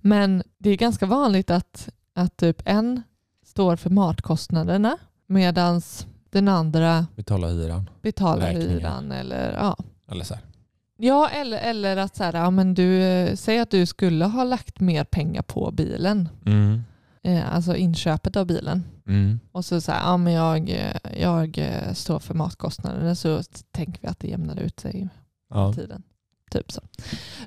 [0.00, 3.02] Men det är ganska vanligt att, att typ en
[3.46, 5.82] står för matkostnaderna medan
[6.30, 7.90] den andra Betala hyran.
[8.02, 8.68] betalar Räkningar.
[8.68, 9.12] hyran.
[9.12, 9.76] Eller, ja.
[10.10, 10.42] Eller så här.
[11.02, 14.44] Ja, eller, eller att så här, ja, men du, eh, säg att du skulle ha
[14.44, 16.82] lagt mer pengar på bilen, Mm.
[17.22, 18.84] eh, alltså inköpet av bilen.
[19.06, 19.40] Mm.
[19.52, 24.08] Och så säger ja, men jag, eh, jag eh, står för matkostnaderna så tänker vi
[24.08, 25.08] att det jämnar ut sig
[25.50, 25.66] Ja.
[25.66, 26.02] med tiden.
[26.50, 26.80] Typ så.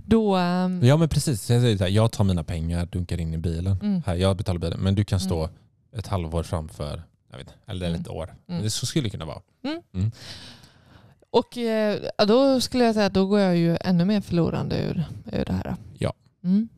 [0.06, 1.50] Då, ehm, ja men precis.
[1.50, 3.78] Jag, säger så här, jag tar mina pengar, dunkar in i bilen.
[3.82, 4.80] mm, Här, jag betalar bilen.
[4.80, 5.56] Men du kan stå Mm.
[6.00, 8.02] ett halvår framför, jag vet, eller Mm.
[8.02, 8.36] ett år.
[8.48, 8.64] Mm.
[8.64, 9.42] Det så skulle det kunna vara.
[11.30, 14.78] Och eh, ja, då skulle jag säga att då går jag ju ännu mer förlorande
[14.82, 15.76] ur, ur det här.
[15.98, 16.14] Ja.
[16.44, 16.70] Mm.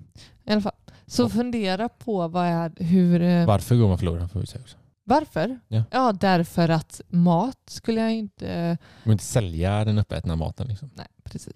[0.46, 0.74] I alla fall.
[1.08, 1.30] Så Ja.
[1.30, 4.78] fundera på vad är, hur, eh, Varför går man förlorad får vi säga också.
[5.04, 5.60] varför?
[5.68, 6.14] Ja.
[6.20, 8.68] därför att mat skulle jag inte...
[8.70, 10.68] Man vill inte sälja den uppätna maten.
[10.68, 10.90] Liksom.
[10.96, 11.56] Nej, precis.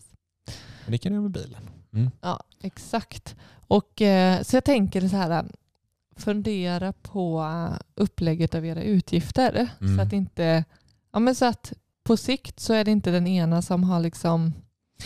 [0.89, 1.69] Men det kan du göra med bilen.
[1.93, 2.11] Mm.
[2.21, 3.35] Ja, exakt.
[3.67, 5.45] Och, eh, så jag tänker så här,
[6.15, 7.47] fundera på
[7.95, 9.69] upplägget av era utgifter.
[9.81, 9.97] Mm.
[9.97, 10.63] Så att inte,
[11.11, 11.73] ja men så att
[12.03, 14.53] på sikt så är det inte den ena som har liksom,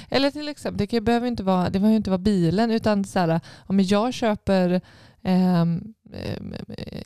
[0.09, 3.19] eller till exempel, det kan, behöver inte vara, det behöver inte vara bilen utan så
[3.19, 4.81] här, om jag köper
[5.21, 6.55] ehm, ehm,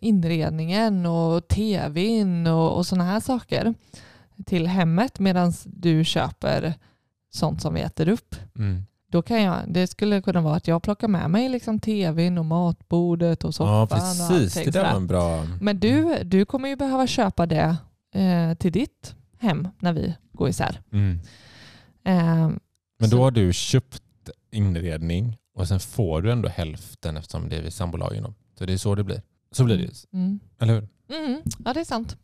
[0.01, 3.73] inredningen och tvn och, och sådana här saker
[4.45, 6.73] till hemmet medan du köper
[7.29, 8.83] sånt som vi äter upp Mm.
[9.11, 12.45] då kan jag, det skulle kunna vara att jag plockar med mig liksom tvn och
[12.45, 15.43] matbordet och soffan Ja och precis, allting det där var en bra...
[15.61, 17.77] Men du, du kommer ju behöva köpa det
[18.15, 20.81] eh, till ditt hem när vi går isär.
[20.91, 21.19] Mm.
[22.03, 22.49] Eh,
[22.99, 24.01] Men Så- då har du köpt
[24.51, 28.23] inredning och sen får du ändå hälften eftersom det är vid sambolagen.
[28.23, 28.33] då.
[28.57, 29.21] Så det är så det blir.
[29.51, 30.39] Så blir det, mm.
[30.59, 30.87] eller hur?
[31.19, 32.17] Mm, ja, det är sant.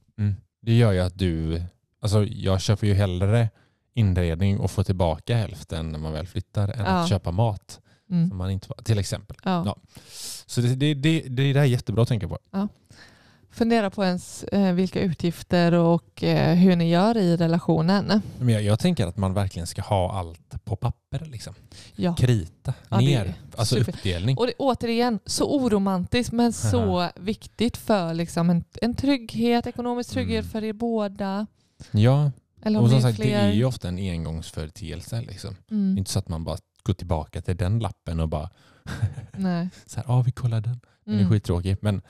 [0.61, 1.61] Det gör ju att du...
[2.01, 3.49] Alltså jag köper ju hellre
[3.93, 6.85] inredning och får tillbaka hälften när man väl flyttar än Ja.
[6.85, 7.79] att köpa mat.
[8.11, 8.29] Mm.
[8.29, 9.37] Som man inte, till exempel.
[9.43, 9.63] Ja.
[9.65, 9.75] Ja.
[10.45, 12.37] Så det, det, det, det är jättebra att tänka på.
[13.51, 18.21] Fundera på ens eh, vilka utgifter och eh, hur ni gör i relationen.
[18.39, 21.25] Men jag, jag tänker att man verkligen ska ha allt på papper.
[21.25, 21.53] Liksom.
[21.95, 22.15] Ja.
[22.15, 23.33] Krita Ja, ner.
[23.55, 23.91] Alltså super.
[23.93, 24.37] uppdelning.
[24.37, 30.39] Och det, återigen, så oromantiskt men så viktigt för liksom en, en trygghet, ekonomisk trygghet
[30.43, 30.51] Mm.
[30.51, 31.47] för er båda.
[31.91, 32.31] Ja,
[32.65, 33.25] Eller och som sagt fler.
[33.25, 35.21] det är ju ofta en engångsföreteelse.
[35.21, 35.55] Liksom.
[35.67, 35.97] Det är mm.
[35.97, 38.49] inte så att man bara går tillbaka till den lappen och bara
[39.37, 39.69] Nej.
[39.85, 40.79] så här, ah, vi kollar den.
[41.05, 41.31] Den är Mm.
[41.31, 41.77] skittråkig.
[41.81, 42.01] Men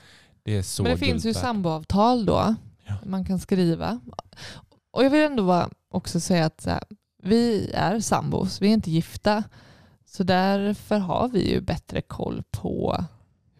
[0.42, 2.54] det är så Men det finns ju samboavtal då.
[2.86, 2.94] Ja.
[3.06, 4.00] Man kan skriva.
[4.90, 6.82] Och jag vill ändå bara också säga att här,
[7.22, 9.44] vi är sambos, vi är inte gifta.
[10.06, 13.04] Så därför har vi ju bättre koll på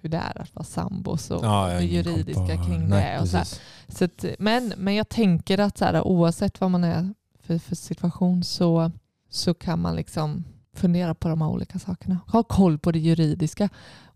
[0.05, 3.21] hur det är att vara sambos och Ja, jag det juridiska på- kring Nej, det.
[3.21, 3.61] Och så precis.
[3.89, 7.77] Så att, men, men jag tänker att så här, oavsett vad man är för, för
[7.77, 8.91] situation så,
[9.31, 10.45] så kan man liksom
[10.77, 12.19] fundera på de här olika sakerna.
[12.27, 13.69] Ha koll på det juridiska.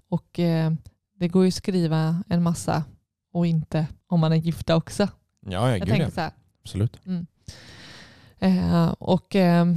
[0.08, 0.72] Och eh,
[1.18, 2.84] det går ju att skriva en massa
[3.32, 5.02] och inte om man är gifta också.
[5.02, 6.30] Ja, ja, Jag gud, tänker så här.
[6.64, 7.00] absolut.
[8.38, 9.74] Eh, och eh,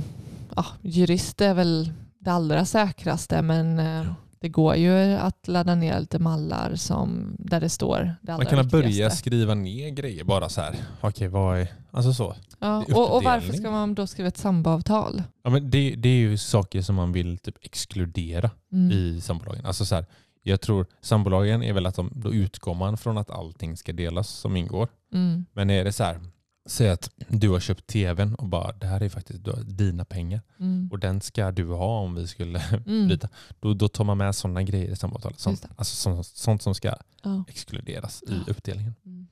[0.56, 4.16] ja, jurist är väl det allra säkraste men eh, Ja.
[4.42, 8.56] Det går ju att ladda ner lite mallar som, där det står det allra Man
[8.56, 10.76] kan börja skriva ner grejer bara så här.
[11.02, 11.68] Okej, vad är...
[11.92, 12.36] Alltså så.
[12.60, 15.24] Ja, och, och varför ska man då skriva ett samboavtal?
[15.44, 18.92] Ja, men det, det är ju saker som man vill typ exkludera Mm.
[18.92, 19.66] i sambolagen.
[19.66, 20.06] Alltså så här,
[20.44, 24.30] jag tror sambolagen är väl att de, då utgår man från att allting ska delas
[24.30, 24.88] som ingår.
[25.14, 25.46] Mm.
[25.54, 26.20] Men är det så här,
[26.66, 30.90] säg att du har köpt tvn och bara det här är faktiskt dina pengar Mm.
[30.92, 33.08] och den ska du ha om vi skulle Mm.
[33.08, 33.30] byta.
[33.60, 35.40] Då, då tar man med sådana grejer i samboavtalet.
[35.40, 37.44] Sånt, alltså sånt, sånt som ska Ja.
[37.48, 38.96] exkluderas i uppdelningen.
[39.06, 39.28] Mm.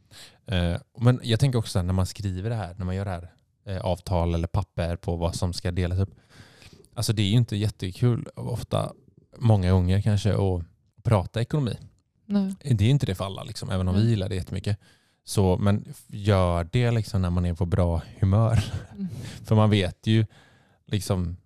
[0.74, 3.12] Eh, men jag tänker också här, när man skriver det här, när man gör det
[3.12, 3.32] här
[3.66, 6.16] eh, avtal eller papper på vad som ska delas upp.
[6.94, 8.94] Alltså det är ju inte jättekul ofta,
[9.38, 10.64] många gånger kanske, att
[11.04, 11.78] prata ekonomi.
[12.26, 12.56] Nej.
[12.76, 14.78] Det är inte det för alla, liksom, även om vi gillar det jättemycket.
[15.30, 18.64] Så, men gör det liksom när man är på bra humör.
[18.92, 19.08] Mm.
[19.44, 20.26] För man vet ju
[20.86, 21.38] liksom,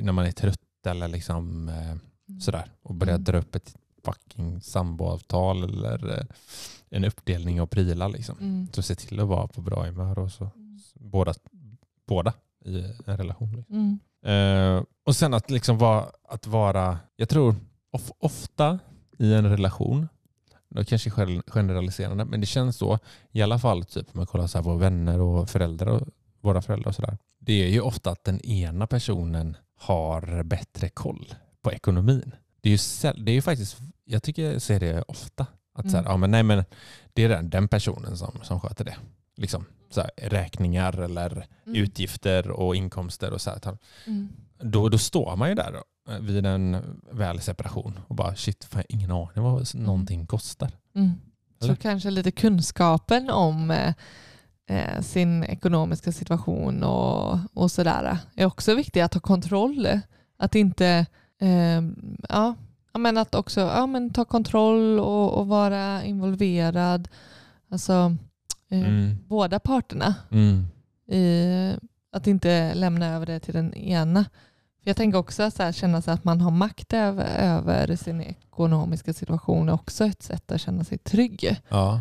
[0.00, 1.96] när man är trött eller liksom, eh,
[2.40, 3.24] sådär och börjar Mm.
[3.24, 6.24] dra upp ett fucking samboavtal eller eh,
[6.90, 8.08] en uppdelning av prylar.
[8.08, 8.38] Liksom.
[8.40, 8.68] Mm.
[8.72, 10.50] Så se till att vara på bra humör och så
[10.94, 11.34] båda,
[12.08, 12.32] båda
[12.64, 13.56] i en relation.
[13.56, 13.98] Liksom.
[14.22, 14.76] Mm.
[14.76, 17.54] Eh, och sen att liksom vara, att vara jag tror
[17.92, 18.78] of, ofta
[19.18, 20.08] i en relation,
[20.70, 22.98] det kanske är gen- generaliserande, men det känns så,
[23.32, 26.08] i alla fall typ om man kollar så här på vänner och föräldrar och
[26.40, 27.18] våra föräldrar och sådär.
[27.38, 32.32] Det är ju ofta att den ena personen har bättre koll på ekonomin.
[32.60, 32.72] Det är
[33.06, 35.46] ju, det är ju faktiskt, jag tycker jag ser det ofta.
[35.74, 36.10] Att så här, Mm.
[36.10, 36.64] ja, men nej, men
[37.12, 38.96] det är den, den personen som, som sköter det.
[39.36, 41.82] Liksom, så här, räkningar eller Mm.
[41.82, 43.78] utgifter och inkomster och så här.
[44.06, 44.28] Mm.
[44.62, 45.74] Då, då står man ju där
[46.20, 46.76] vid en
[47.12, 50.70] väl separation och bara shit, fan, jag har ingen aning vad någonting kostar.
[50.94, 51.10] Mm.
[51.60, 53.94] Så kanske lite kunskapen om eh,
[54.66, 60.00] eh, sin ekonomiska situation och, och sådär är också viktigt att ha kontroll.
[60.38, 61.06] Att inte,
[61.40, 61.82] eh,
[62.28, 62.54] ja,
[62.92, 67.08] ja, men att också ja, men ta kontroll och, och vara involverad.
[67.70, 68.16] Alltså
[68.70, 69.16] eh, Mm.
[69.28, 70.14] båda parterna.
[70.30, 70.66] Mm.
[71.06, 71.76] I,
[72.12, 74.24] att inte lämna över det till den ena.
[74.82, 78.20] För jag tänker också så här, känna sig att man har makt över, över sin
[78.20, 81.60] ekonomiska situation är också ett sätt att känna sig trygg.
[81.68, 82.00] Ja.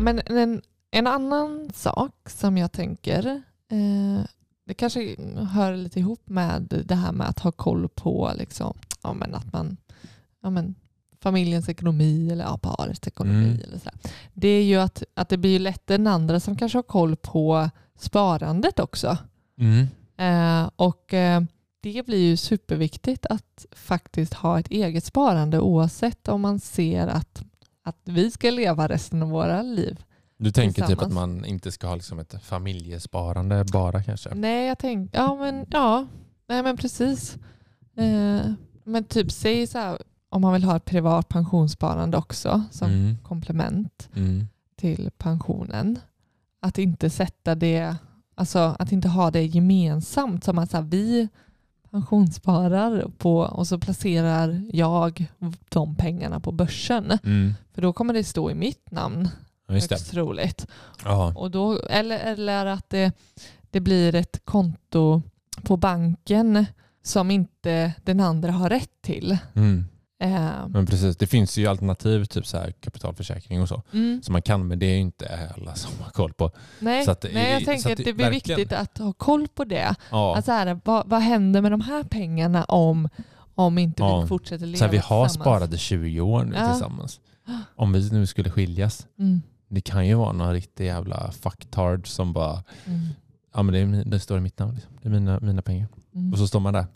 [0.00, 3.26] Men en, en annan sak som jag tänker,
[3.70, 4.24] eh,
[4.66, 5.16] det kanske
[5.52, 9.52] hör lite ihop med det här med att ha koll på liksom, ja, men att
[9.52, 9.76] man,
[10.42, 10.74] ja, men,
[11.20, 13.48] familjens ekonomi eller ja, parets ekonomi.
[13.48, 13.60] Mm.
[13.64, 13.90] Eller så.
[14.34, 17.70] Det är ju att, att det blir lätt den andra som kanske har koll på
[17.98, 19.18] sparandet också.
[19.58, 19.86] Mm.
[20.16, 21.42] Eh, och eh,
[21.80, 27.42] det blir ju superviktigt att faktiskt ha ett eget sparande oavsett om man ser att,
[27.84, 30.04] att vi ska leva resten av våra liv.
[30.36, 34.34] Du tänker typ att man inte ska ha liksom ett familjesparande bara kanske?
[34.34, 36.06] Nej, jag tänkte, ja men ja,
[36.48, 37.36] nej men precis.
[37.96, 38.52] Eh,
[38.84, 39.98] men typ säg så här,
[40.30, 43.16] om man vill ha ett privat pensionssparande också som Mm.
[43.22, 44.48] komplement Mm.
[44.76, 45.98] till pensionen.
[46.60, 47.96] Att inte sätta det,
[48.34, 51.28] alltså att inte ha det gemensamt som att så här, vi
[51.90, 55.26] pensionssparar på och så placerar jag
[55.68, 57.18] de pengarna på börsen.
[57.24, 57.54] Mm.
[57.74, 59.28] För då kommer det stå i mitt namn
[59.68, 59.94] just det.
[59.94, 60.66] högst troligt.
[61.04, 61.32] Ja.
[61.36, 63.12] Och då, eller, eller att det,
[63.70, 65.22] det blir ett konto
[65.62, 66.66] på banken
[67.02, 69.38] som inte den andra har rätt till.
[69.54, 69.84] Mm.
[70.20, 73.82] Eh, Men precis, det finns ju alternativ, typ så här kapitalförsäkring och så.
[73.92, 76.50] mm, Som man kan, men det är ju inte alla som har koll på.
[76.78, 79.12] nej, Så att- nej, jag så tänker att det det blir verkligen- viktigt att ha
[79.12, 79.94] koll på det.
[80.10, 80.36] Ja.
[80.36, 83.08] Att så här, vad, vad händer med de här pengarna om,
[83.54, 84.20] om inte Ja.
[84.20, 86.70] vi fortsätter leva så här, vi har i 20 år nu Ja.
[86.70, 87.20] tillsammans.
[87.76, 92.32] Om vi nu skulle skiljas, Mm, det kan ju vara någon riktig jävla fucktard som
[92.32, 93.00] bara, mm,
[93.54, 94.92] ja men det, är, det står i mitt namn, liksom.
[95.02, 95.86] det är mina, mina pengar.
[96.14, 96.32] mm.
[96.32, 96.86] Och så står man där.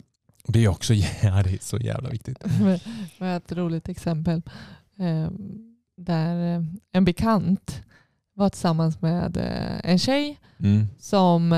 [0.47, 2.37] Det är också ja, det är så jävla viktigt.
[3.19, 4.41] Jag har ett roligt exempel.
[4.99, 5.29] Eh,
[5.97, 7.81] där eh, en bekant
[8.35, 10.87] var tillsammans med eh, en tjej Mm.
[10.99, 11.49] som,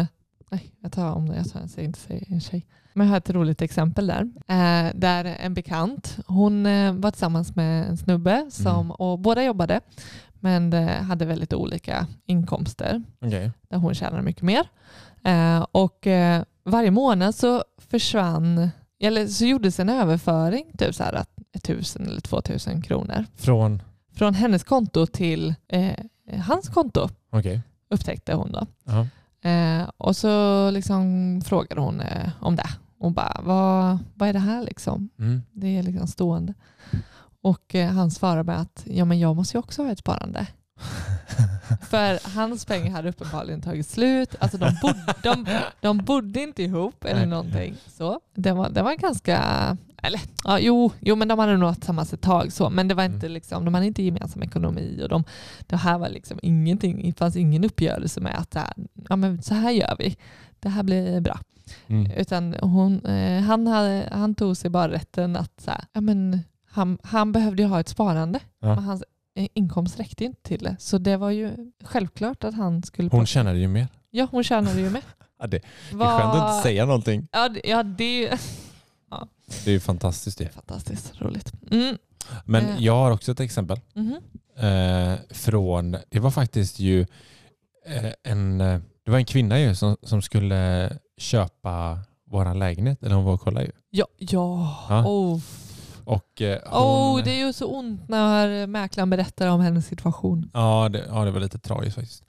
[0.52, 2.66] nej jag tar om det, jag tar, jag säger inte en tjej.
[2.94, 4.22] Men jag har ett roligt exempel där.
[4.48, 6.64] Eh, där en bekant, hon
[7.02, 8.92] var tillsammans med en snubbe som, Mm.
[8.92, 9.82] och båda jobbade
[10.40, 13.04] men hade väldigt olika inkomster.
[13.22, 13.52] Okej.
[13.70, 14.68] där hon tjänade mycket mer.
[15.72, 16.08] Och
[16.66, 22.22] varje månad så försvann, eller så gjordes en överföring, typ så här att 1000 eller
[22.22, 23.82] 2000 kronor Från,
[24.14, 25.94] från hennes konto till eh,
[26.42, 27.62] hans konto okej.
[27.90, 28.68] upptäckte hon då.
[28.84, 29.08] Ja.
[29.50, 32.70] Eh, och så liksom frågade hon eh, om det.
[33.00, 35.10] Hon bara, vad, vad är det här liksom?
[35.20, 35.42] Mm.
[35.52, 36.54] Det är liksom stående.
[37.42, 40.48] Och eh, han svarade med att ja, men jag måste ju också ha ett sparande.
[41.90, 44.36] För hans pengar hade uppenbarligen tagit slut.
[44.40, 45.46] Alltså de, bodde, de,
[45.82, 47.76] de bodde inte ihop eller någonting.
[47.88, 49.38] Så det var, det var ganska...
[50.04, 52.52] Eller, ja, jo, jo, men de hade nog varit tillsammans ett tag.
[52.52, 53.32] Så, men det var inte, Mm.
[53.34, 55.00] liksom, de hade inte gemensam ekonomi.
[55.04, 55.24] Och de,
[55.68, 57.02] det här var liksom ingenting.
[57.06, 58.74] Det fanns ingen uppgörelse med att här,
[59.10, 60.18] ja, men så här gör vi.
[60.60, 61.40] Det här blir bra.
[61.88, 62.12] Mm.
[62.12, 66.40] Utan hon, eh, han, hade, han tog sig bara rätten att så här, ja, men
[66.72, 68.40] han, han behövde ju ha ett sparande.
[68.60, 68.76] Ja.
[68.76, 69.04] Men hans
[69.36, 70.76] inkomst räckte inte till det.
[70.80, 73.10] Så det var ju självklart att han skulle...
[73.12, 73.88] Hon tjänade ju mer.
[74.12, 75.02] Ja, hon tjänade ju med.
[75.40, 77.28] Ja, det, det är skönt att inte säga någonting.
[77.32, 78.38] Ja, det, ja, det är ju
[79.64, 81.54] Det är ju fantastiskt det fantastiskt roligt.
[81.72, 81.98] Mm.
[82.46, 82.76] Men Eh.
[82.84, 83.80] jag har också ett exempel.
[83.94, 84.16] Mhm.
[84.58, 87.02] eh, från, det var faktiskt ju
[87.86, 93.16] eh, en, eh, det var en kvinna ju som, som skulle köpa vår lägenhet, eller
[93.16, 93.72] hon var och kollade ju.
[93.90, 94.86] Ja, ja.
[94.90, 95.06] Ja.
[95.08, 95.40] Oh.
[96.06, 100.50] Och eh, hon, Oh, det är ju så ont när mäklaren berättar om hennes situation.
[100.54, 102.24] ja, det, ja, det var lite tragiskt faktiskt.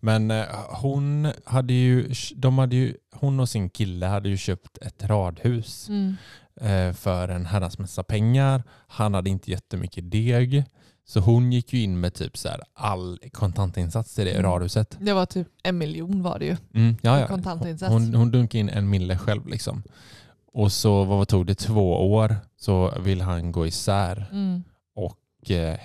[0.00, 4.78] Men eh, hon hade ju, de hade ju, hon och sin kille hade ju köpt
[4.78, 6.16] ett radhus Mm.
[6.60, 8.62] eh, för en herrans massa pengar.
[8.88, 10.64] Han hade inte jättemycket deg.
[11.04, 14.42] Så hon gick ju in med typ så här all kontantinsats i det Mm.
[14.42, 14.96] radhuset.
[15.00, 16.56] Det var typ en miljon var det ju.
[16.74, 17.26] Mm, ja, ja.
[17.26, 17.92] Kontantinsats.
[17.92, 19.82] Hon, hon dunkade in en mille själv liksom.
[20.52, 21.54] Och så vad tog det?
[21.54, 24.62] Två år så vill han gå isär Mm.
[24.94, 25.78] och eh,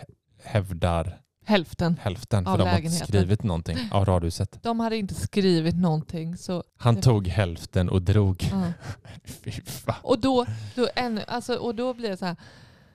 [0.43, 1.97] hävdar Hälften.
[2.01, 4.60] hälften för de har inte skrivit någonting av radhuset.
[4.63, 6.38] De hade inte skrivit någonting.
[6.38, 8.41] Så, Han Det- tog hälften och drog.
[9.65, 9.95] fan.
[10.04, 12.36] och, då, då, en, alltså, och då blir det så här.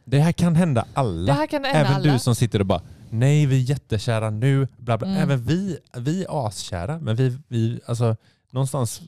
[0.05, 1.33] Det här kan hända Det alla.
[1.33, 2.13] här kan hända Även alla.
[2.13, 2.81] du som sitter och bara
[3.11, 4.69] nej vi är jättekära nu.
[4.77, 5.09] Bla bla.
[5.09, 5.23] Mm.
[5.23, 8.17] Även vi, vi är askära men vi, vi alltså,
[8.51, 9.01] någonstans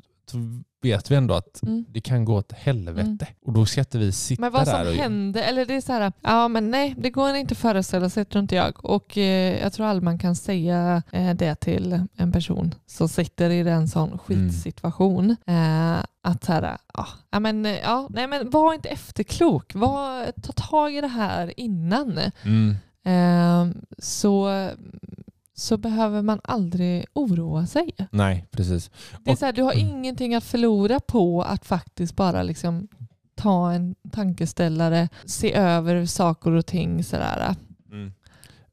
[0.83, 1.85] vet vi ändå att Mm.
[1.89, 3.27] det kan gå åt helvete.
[3.45, 4.95] Och då ska inte vi sitta Men vad som där och...
[4.95, 8.25] hände, eller det är så här, ja men nej det går inte att föreställa sig
[8.25, 8.85] tror inte jag.
[8.85, 13.51] Och eh, jag tror aldrig man kan säga eh, det till en person som sitter
[13.51, 15.37] i en sån skitsituation.
[15.47, 20.33] Eh, att så här, ja, ja, men, eh, ja, nej men var inte efterklok, var,
[20.43, 22.21] ta tag i det här innan.
[22.43, 22.77] Mm.
[23.05, 24.49] Eh, så,
[25.55, 27.95] så behöver man aldrig oroa sig.
[28.11, 28.91] Nej, precis.
[29.25, 29.89] Det är så här, du har mm.
[29.89, 32.89] ingenting att förlora på att faktiskt bara liksom
[33.35, 37.05] ta en tankeställare, se över saker och ting.
[37.05, 37.57] Sådär.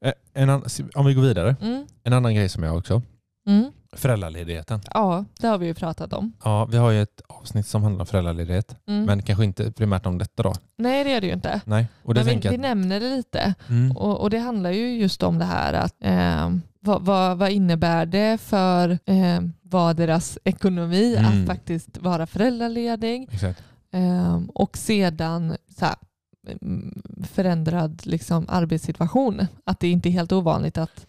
[0.00, 0.50] Eh, En
[0.94, 1.56] om vi går vidare.
[1.60, 1.86] Mm.
[2.02, 3.02] En annan grej som jag också.
[3.46, 3.72] Mm.
[3.96, 4.80] Föräldraledigheten.
[4.94, 6.32] Ja, det har vi ju pratat om.
[6.44, 8.76] Ja, vi har ju ett avsnitt som handlar om föräldraledighet.
[8.86, 9.04] Mm.
[9.04, 10.52] Men kanske inte primärt om detta då.
[10.78, 11.60] Nej, det är det ju inte.
[11.64, 11.86] Nej.
[12.02, 13.54] Och det Men vi, vi nämner det lite.
[13.68, 13.96] Mm.
[13.96, 16.50] Och, och det handlar ju just om det här att eh,
[16.80, 21.42] vad, vad, vad innebär det för eh, vad deras ekonomi Mm.
[21.42, 23.62] att faktiskt vara föräldraledig Exakt.
[23.92, 25.94] eh, och sedan så här,
[26.62, 29.46] mm, förändrad liksom, arbetssituation.
[29.64, 31.06] Att det inte är helt ovanligt att,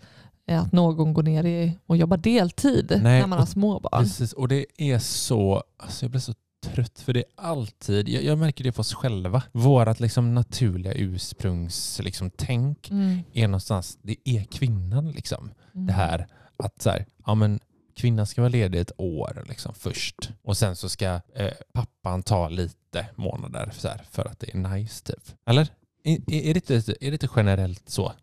[0.59, 4.03] att någon går ner i och jobbar deltid Nej, när man har småbarn.
[4.03, 4.33] Precis.
[4.33, 5.63] Och det är så...
[5.77, 6.33] Alltså jag blir så
[6.65, 8.09] trött för det är alltid...
[8.09, 9.43] Jag, jag märker det på oss själva.
[9.51, 13.19] Vårat liksom naturliga ursprungs liksom, tänk Mm.
[13.33, 13.97] är någonstans...
[14.01, 15.51] Det är kvinnan liksom.
[15.75, 15.87] Mm.
[15.87, 17.59] det här att så här, ja, men
[17.95, 22.49] kvinnan ska vara ledig ett år liksom, först och sen så ska eh, pappan ta
[22.49, 25.23] lite månader så här, för att det är nice typ.
[25.45, 25.67] Eller?
[26.03, 28.13] Är, är, är, det inte, är det inte generellt så?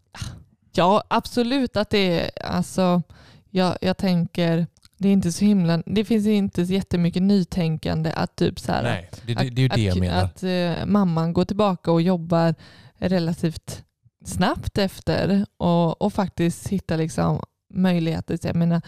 [0.73, 3.03] Ja, absolut att det är, alltså,
[3.51, 8.37] jag, jag tänker, det är inte så himla, det finns inte så jättemycket nytänkande att
[8.37, 10.25] typ så här, Nej, det, det, det är ju att, det jag menar.
[10.25, 12.55] Att eh, mamman går tillbaka och jobbar
[12.99, 13.85] relativt
[14.25, 17.43] snabbt efter och, och faktiskt hittar liksom
[17.75, 18.39] möjligheter.
[18.43, 18.83] Jag menar,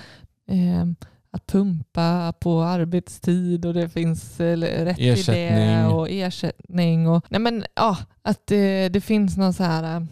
[0.50, 0.86] eh,
[1.32, 5.86] att pumpa på arbetstid och det finns eh, rätt i det Ersättning.
[5.86, 7.08] och ersättning.
[7.08, 10.02] Och, nej men, ja, att det, det finns någon så här eh,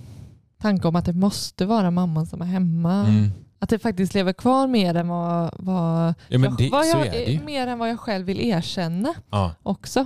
[0.59, 3.01] tanke om att det måste vara mamman som är hemma.
[3.07, 3.31] Mm.
[3.61, 7.67] Att det faktiskt lever kvar mer än vad, vad, Ja, jag, det, vad jag, mer
[7.67, 9.55] än vad jag själv vill erkänna Ja.
[9.63, 10.01] också.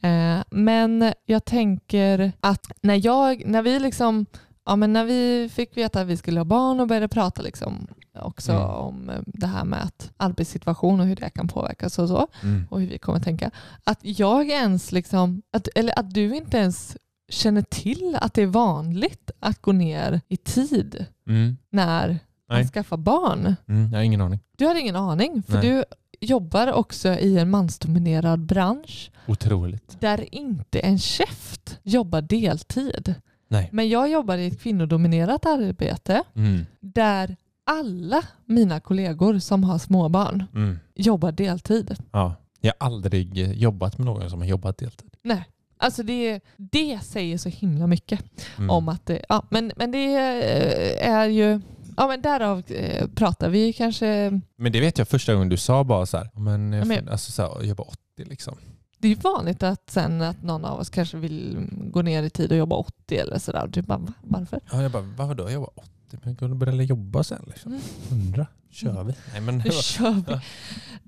[0.00, 4.26] Eh, men jag tänker att när, jag, när, vi liksom,
[4.66, 7.86] ja, men när vi fick veta att vi skulle ha barn och började prata liksom
[8.20, 8.64] också Mm.
[8.64, 12.66] om eh, det här med att arbetssituation och hur det kan påverkas och så Mm.
[12.70, 13.50] och hur vi kommer att tänka.
[13.84, 16.96] Att jag ens liksom, att, eller att du inte ens
[17.28, 21.56] känner till att det är vanligt att gå ner i tid Mm.
[21.70, 22.08] när
[22.48, 22.68] man Nej.
[22.68, 23.56] skaffar barn.
[23.68, 23.90] Mm.
[23.92, 24.40] Jag har ingen aning.
[24.56, 25.62] Du hade ingen aning för Nej.
[25.68, 25.84] du
[26.20, 30.00] jobbar också i en mansdominerad bransch Otroligt.
[30.00, 33.14] där inte en käft jobbar deltid.
[33.48, 33.68] Nej.
[33.72, 36.66] Men jag jobbar i ett kvinnodominerat arbete Mm.
[36.80, 37.36] där
[37.66, 40.78] alla mina kollegor som har småbarn Mm.
[40.94, 41.96] jobbar deltid.
[42.12, 42.34] Ja.
[42.60, 45.10] Jag har aldrig jobbat med någon som har jobbat deltid.
[45.22, 45.44] Nej.
[45.78, 48.20] Alltså det, det säger så himla mycket
[48.58, 48.70] Mm.
[48.70, 51.60] om att det, ja, men, men det eh, är ju,
[51.96, 55.84] ja men därav eh, pratar vi kanske, Men det vet jag första gången du sa
[55.84, 58.56] bara så här, men, jag Ja, men- alltså så här, jag var 80 liksom.
[58.98, 62.30] det är ju vanligt att sen att någon av oss kanske vill gå ner i
[62.30, 63.66] tid och jobba 80 eller sådär.
[63.66, 64.12] Du bara, va?
[64.22, 64.60] varför?
[64.72, 65.50] Ja, jag bara, varför då?
[65.50, 67.44] Jag var 80, men jag börja jobba sen.
[67.46, 67.72] Liksom.
[67.72, 67.82] Mm.
[68.08, 69.14] 100, kör vi.
[69.32, 70.40] Nej, men, Nu kör vi.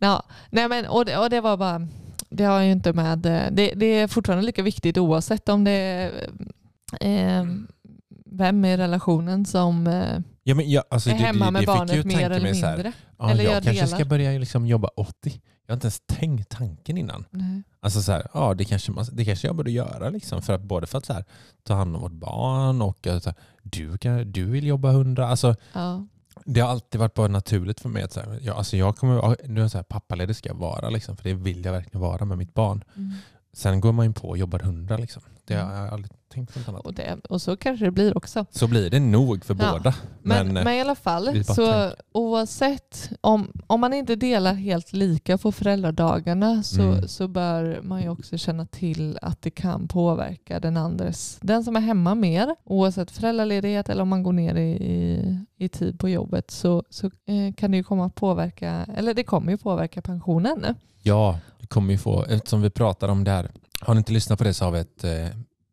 [0.00, 1.88] Ja, nej men, och, det, och det var bara,
[2.30, 6.28] det har ju inte med, det, det är fortfarande lika viktigt oavsett om det är
[7.00, 7.46] eh,
[8.26, 12.04] vem i relationen som eh, ja, men jag, alltså, är det, hemma det, med barnet
[12.06, 12.92] mer eller så här, mindre.
[13.18, 13.96] ja, Eller jag jag kanske delar.
[13.96, 15.40] ska börja liksom jobba 80.
[15.66, 17.24] Jag har inte ens tänkt tanken innan.
[17.30, 17.62] Nej.
[17.80, 20.10] Alltså så här, ja, det, kanske, det kanske jag borde göra.
[20.10, 21.24] Liksom, för att, både för att så här,
[21.62, 25.28] ta hand om vårt barn och så här, du, kan, du vill jobba 100.
[25.28, 26.06] Alltså, Ja.
[26.44, 29.36] Det har alltid varit bara naturligt för mig att så här, jag, alltså jag kommer,
[29.48, 32.24] nu är så här, pappaledig ska jag vara, liksom, för det vill jag verkligen vara
[32.24, 32.84] med mitt barn.
[32.96, 33.12] Mm.
[33.52, 34.96] Sen går man in på och jobbar hundra.
[34.96, 35.22] Liksom.
[35.44, 35.84] Det har Mm.
[35.84, 36.86] jag aldrig tänkt på något annat.
[36.86, 38.44] Och, det, och så kanske det blir också.
[38.50, 39.72] Så blir det nog för Ja.
[39.72, 39.94] båda.
[40.22, 41.94] Men, Men, men, eh, i alla fall, så tänker.
[42.12, 47.08] oavsett om, om man inte delar helt lika på föräldradagarna så, Mm.
[47.08, 51.76] så bör man ju också känna till att det kan påverka den andres, den som
[51.76, 56.08] är hemma mer, oavsett föräldraledighet eller om man går ner i, i, i tid på
[56.08, 60.02] jobbet så, så eh, kan det ju komma att påverka, eller det kommer ju påverka
[60.02, 60.74] pensionen.
[61.02, 63.50] Ja, du kommer ju få, eftersom vi pratar om det här.
[63.80, 65.26] Har ni inte lyssnat på det så har vi ett, eh,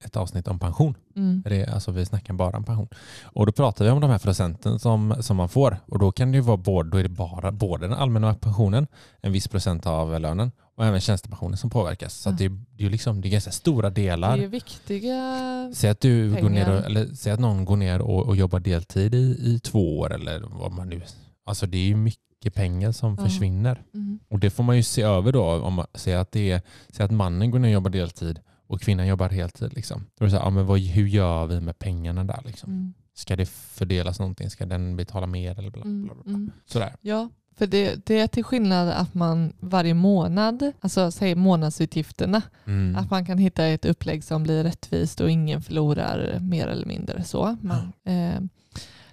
[0.05, 0.95] ett avsnitt om pension.
[1.15, 1.43] Mm.
[1.45, 2.87] Det är, alltså vi snackar bara om pension.
[3.23, 5.77] Och då pratar vi om de här procenten som, som man får.
[5.85, 8.87] Och då kan det ju vara både, då är det bara både den allmänna pensionen,
[9.21, 12.13] en viss procent av lönen och även tjänstepensionen som påverkas.
[12.13, 14.33] Så att det, det är liksom, det är ganska stora Det delar.
[14.33, 15.71] är ju viktiga...
[15.75, 16.79] Säg att, du går ner pengar.
[16.79, 20.13] och, eller säg att någon går ner och, och jobbar deltid i, i två år
[20.13, 21.01] eller vad man nu...
[21.45, 23.25] Alltså det är ju mycket pengar som Ja.
[23.25, 23.83] försvinner.
[23.93, 24.19] Mm.
[24.29, 25.43] Och det får man ju se över då.
[25.51, 28.81] Om man säger att, det är, säger att mannen går ner och jobbar deltid och
[28.81, 29.73] kvinnan jobbar heltid.
[29.73, 30.05] Liksom.
[30.17, 32.41] Då är det så här, ja, men vad, hur gör vi med pengarna där?
[32.45, 32.71] Liksom?
[32.71, 32.93] Mm.
[33.13, 34.49] Ska det fördelas någonting?
[34.49, 35.59] Ska den betala mer?
[35.59, 36.03] Eller bla, bla, Mm.
[36.05, 36.33] bla, bla.
[36.33, 36.51] Mm.
[36.65, 36.95] Sådär.
[37.01, 42.95] Ja, för det, det är till skillnad att man varje månad, alltså säg månadsutgifterna, Mm.
[42.95, 47.23] att man kan hitta ett upplägg som blir rättvist och ingen förlorar mer eller mindre
[47.23, 47.57] så.
[47.61, 48.41] Man, eh,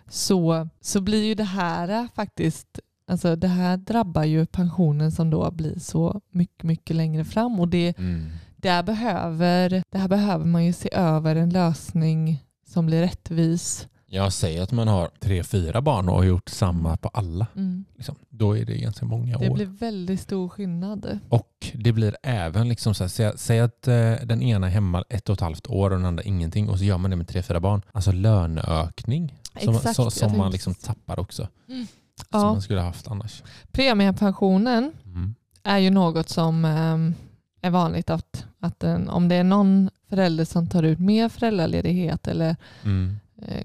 [0.09, 5.51] så, så blir ju det här faktiskt, alltså det här drabbar ju pensionen som då
[5.51, 8.31] blir så mycket, mycket längre fram och det, Mm.
[8.63, 13.87] Där behöver, där behöver man ju se över en lösning som blir rättvis.
[14.07, 17.47] Jag säger att man har tre, fyra barn och har gjort samma på alla.
[17.57, 17.85] Mm.
[17.97, 18.15] Liksom.
[18.29, 19.55] Då är det ganska många Det år.
[19.55, 21.19] blir väldigt stor skillnad.
[21.29, 25.05] Och det blir även, liksom så här, säg, säg att eh, den ena är hemma
[25.09, 27.29] ett och ett halvt år och den andra ingenting och så gör man det med
[27.29, 27.83] tre, fyra barn.
[27.93, 31.49] Alltså löneökning som, Exakt, så, som man liksom tappar också.
[31.67, 31.87] Som
[32.31, 32.39] Ja.
[32.53, 33.43] man skulle ha haft annars.
[33.73, 35.35] Premiepensionen Mm.
[35.63, 37.15] är ju något som ehm,
[37.61, 42.29] är vanligt att, att en, om det är någon förälder som tar ut mer föräldraledighet
[42.29, 43.17] eller Mm.
[43.43, 43.65] eh,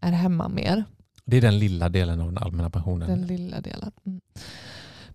[0.00, 0.84] är hemma mer,
[1.24, 3.08] Det är den lilla delen av den allmänna pensionen.
[3.08, 3.90] den lilla delen.
[4.06, 4.20] Mm.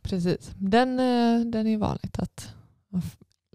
[0.02, 2.54] Precis, den, eh, den är vanligt att
[2.90, 3.02] man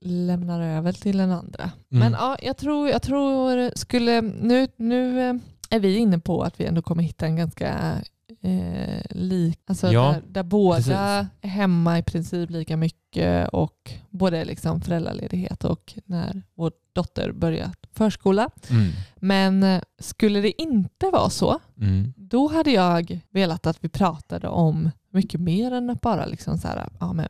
[0.03, 1.63] lämnar över till den andra.
[1.63, 1.73] Mm.
[2.01, 5.35] Men ja, jag tror, jag tror skulle, nu, nu eh,
[5.71, 7.95] är vi inne på att vi ändå kommer hitta en ganska
[8.41, 10.93] eh, lik, alltså Ja, där, där båda precis.
[10.93, 17.71] är hemma i princip lika mycket och både liksom föräldraledighet och när vår dotter börjar
[17.93, 18.51] förskola.
[18.71, 18.89] Mm.
[19.17, 22.13] Men eh, skulle det inte vara så, Mm.
[22.17, 26.69] då hade jag velat att vi pratade om mycket mer än att bara liksom så
[26.69, 27.29] här, ja, men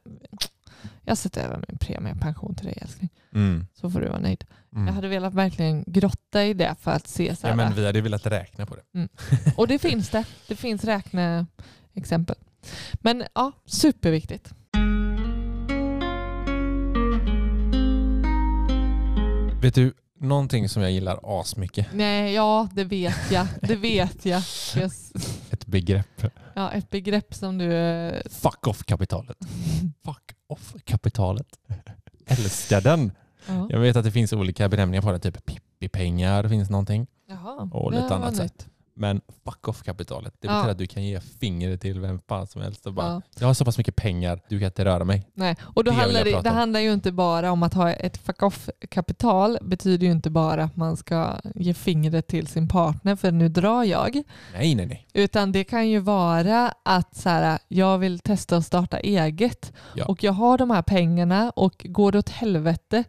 [1.02, 3.66] jag sätter över min premiepension till dig älskling, Mm.
[3.74, 4.44] så får du vara nöjd.
[4.74, 4.86] Mm.
[4.86, 7.86] Jag hade velat verkligen grotta i det för att se så här, Ja, men vi
[7.86, 9.08] hade velat räkna på det.
[9.56, 10.24] och det finns det.
[10.48, 12.36] Det finns räkneexempel.
[12.92, 14.52] Men ja, superviktigt.
[19.62, 23.46] Vet du, någonting som jag gillar asmycket, Nej, ja, det vet jag.
[23.62, 24.42] Det vet jag.
[24.76, 25.12] Jag s-
[25.50, 26.22] ett begrepp.
[26.54, 27.72] Ja, ett begrepp som du...
[27.74, 29.36] eh, Fuck off-kapitalet.
[30.04, 31.46] Fuck off-kapitalet.
[32.26, 33.12] Älskar den.
[33.48, 33.66] Ja.
[33.70, 37.06] Jag vet att det finns olika benämningar på det, typ pippi-pengar finns någonting.
[37.28, 38.66] Jaha, Och lite annat nytt.
[39.00, 40.52] Men fuck off-kapitalet, det Ja.
[40.54, 43.22] betyder att du kan ge fingret till vem fan som helst och bara Ja.
[43.40, 45.26] jag har så pass mycket pengar, du kan inte röra mig.
[45.34, 45.56] Nej.
[45.62, 48.42] Och då Det handlar det, det handlar ju inte bara om att ha ett fuck
[48.42, 49.58] off-kapital.
[49.62, 53.84] betyder ju inte bara att man ska ge fingret till sin partner, för nu drar
[53.84, 54.22] jag.
[54.52, 55.06] Nej, nej, nej.
[55.14, 60.04] Utan det kan ju vara att så här, jag vill testa att starta eget Ja.
[60.04, 63.04] och jag har de här pengarna och går det åt helvete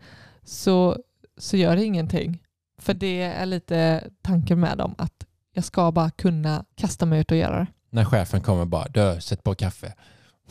[0.49, 0.97] så,
[1.37, 2.43] så gör det ingenting.
[2.81, 7.31] För det är lite tanken med dem att jag ska bara kunna kasta mig ut
[7.31, 7.67] och göra det.
[7.89, 9.93] När chefen kommer bara, du, sätt på kaffe.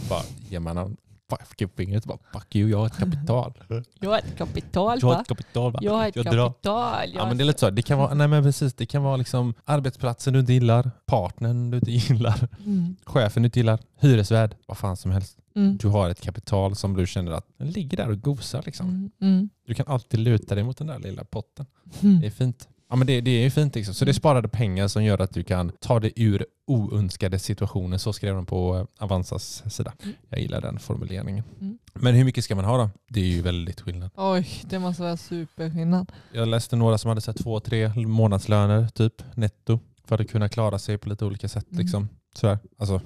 [0.08, 0.96] Bara ger man honom
[1.30, 3.52] fuck fingret och bara, fuck you, jag har ett kapital.
[4.00, 5.72] Jag har ett kapital Jag har ett kapital.
[5.72, 5.78] va?
[5.82, 6.22] Jag har ett drar.
[6.24, 6.54] kapital.
[6.64, 7.70] Ja Jag men det är lite så.
[7.70, 11.70] Det kan vara, nej men precis, det kan vara liksom arbetsplatsen du inte gillar, partnern
[11.70, 12.96] du inte gillar, Mm.
[13.04, 15.38] chefen du inte gillar, hyresvärd, vad fan som helst.
[15.58, 15.76] Mm.
[15.76, 18.88] Du har ett kapital som du känner att den ligger där och gosar liksom.
[18.88, 19.10] Mm.
[19.20, 19.48] Mm.
[19.66, 21.66] Du kan alltid luta dig mot den där lilla potten.
[22.00, 22.20] Mm.
[22.20, 22.68] Det är fint.
[22.90, 23.94] Ja men det, det är ju fint liksom.
[23.94, 27.98] Så det är sparade pengar som gör att du kan ta dig ur oönskade situationer.
[27.98, 29.92] Så skrev de på eh, Avanzas sida.
[30.28, 31.44] Jag gillar den formuleringen.
[31.60, 31.78] Mm.
[31.94, 32.90] Men hur mycket ska man ha då?
[33.08, 34.10] Det är ju väldigt skillnad.
[34.16, 36.12] Oj, det måste vara superskillnad.
[36.32, 40.48] Jag läste några som hade så här två, tre månadslöner typ netto för att kunna
[40.48, 41.66] klara sig på lite olika sätt.
[41.70, 41.82] Mm.
[41.82, 42.08] Liksom.
[42.34, 42.58] Sådär.
[42.78, 43.00] Alltså,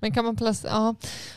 [0.00, 0.70] Men kan man placera...
[0.72, 0.94] Ja.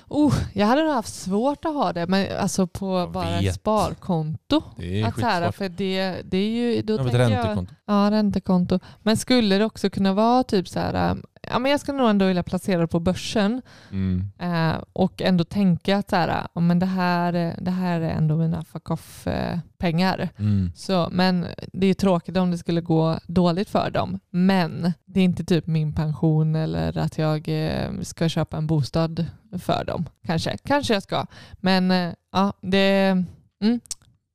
[0.07, 3.43] Oh, jag hade nog haft svårt att ha det men alltså på Jag bara ett
[3.43, 3.55] vet.
[3.55, 4.61] sparkonto.
[4.77, 6.81] det är Att här, för det, det är ju...
[6.81, 7.73] Då Jag vet, tänker jag, räntekonto.
[7.85, 8.79] ja, räntekonto.
[9.03, 11.17] Men skulle det också kunna vara typ så här,
[11.49, 14.31] ja, men jag skulle nog ändå vilja placera det på börsen Mm.
[14.39, 18.37] eh, och ändå tänka att så här, ja, men det, här, det här är ändå
[18.37, 20.29] mina fuck off-pengar.
[20.37, 20.71] Mm.
[20.75, 24.19] Så, men det är tråkigt om det skulle gå dåligt för dem.
[24.29, 29.25] Men det är inte typ min pension eller att jag eh, ska köpa en bostad
[29.59, 30.05] för dem.
[30.25, 31.25] Kanske, kanske jag ska.
[31.59, 33.23] Men eh, ja, det,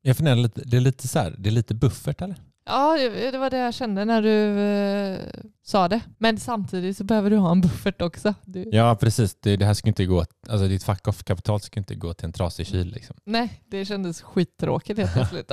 [0.03, 2.37] Jag funderar lite, det är lite så här, det är lite buffert eller?
[2.67, 2.97] Ja,
[3.33, 5.21] det var det jag kände när du eh,
[5.63, 6.01] sa det.
[6.19, 8.35] Men samtidigt så behöver du ha en buffert också.
[8.45, 11.95] Du, Ja precis, det, det här ska inte gå, alltså ditt fuck off-kapital ska inte
[11.95, 13.17] gå till en trasig kyl liksom.
[13.25, 15.53] Nej, det kändes skittråkigt helt plötsligt.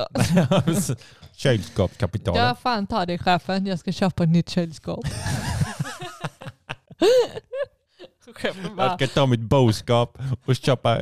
[1.35, 2.37] Kylskåpskapital.
[2.37, 3.65] Ja, fan ta det chefen.
[3.65, 5.05] Jag ska köpa ett nytt kylskåp.
[8.77, 10.97] Jag ska ta mitt boskap och köpa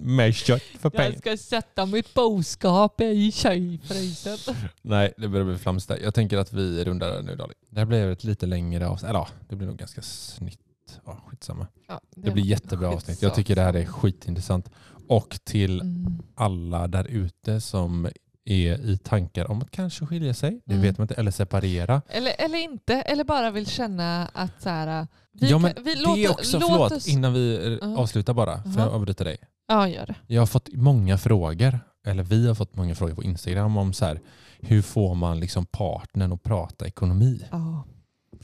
[0.00, 1.18] mer kött för jag pengar.
[1.18, 4.54] ska sätta mitt boskap i kylfrysen.
[4.82, 6.02] Nej, det börjar bli flamsigt.
[6.02, 7.54] Jag tänker att vi rundar där nu Dali.
[7.70, 9.08] Det här blev ett lite längre avsnitt.
[9.10, 10.60] Eller ja, det blir nog ganska snitt.
[11.06, 11.66] Ja, skitsamma.
[11.88, 13.22] Ja, Det blir jättebra avsnitt.
[13.22, 14.70] Jag tycker det här är skitintressant.
[15.08, 16.22] Och till Mm.
[16.34, 18.08] alla där ute som
[18.44, 20.82] är i tankar om att kanske skilja sig, det Mm.
[20.82, 22.02] vet man inte, eller separera.
[22.08, 25.94] Eller, eller inte, eller bara vill känna att så här, vi, ja, men kan, vi
[25.94, 27.08] det låter, också, låt förlåt, oss...
[27.08, 27.96] innan vi Ja.
[27.98, 28.80] avslutar bara, för Jaha.
[28.86, 29.36] jag avbryter dig.
[29.68, 30.14] Ja, gör det.
[30.26, 34.04] Jag har fått många frågor, eller vi har fått många frågor på Instagram om så
[34.04, 34.20] här,
[34.60, 37.40] hur får man liksom partnern att prata ekonomi?
[37.50, 37.84] Ja.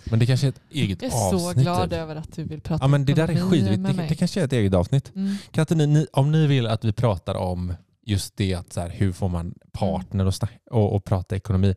[0.05, 1.63] Men det kanske är ett eget Jag är så avsnitt.
[1.65, 1.99] glad typ.
[1.99, 3.97] över att du vill prata Ja men det där är skitviktigt.
[3.97, 5.13] Det, det kanske är ett eget avsnitt.
[5.15, 5.37] Mm.
[5.71, 7.75] Ni, ni, om ni vill att vi pratar om
[8.07, 11.75] just det, att så här, hur får man partner och, snack, och, och prata ekonomi.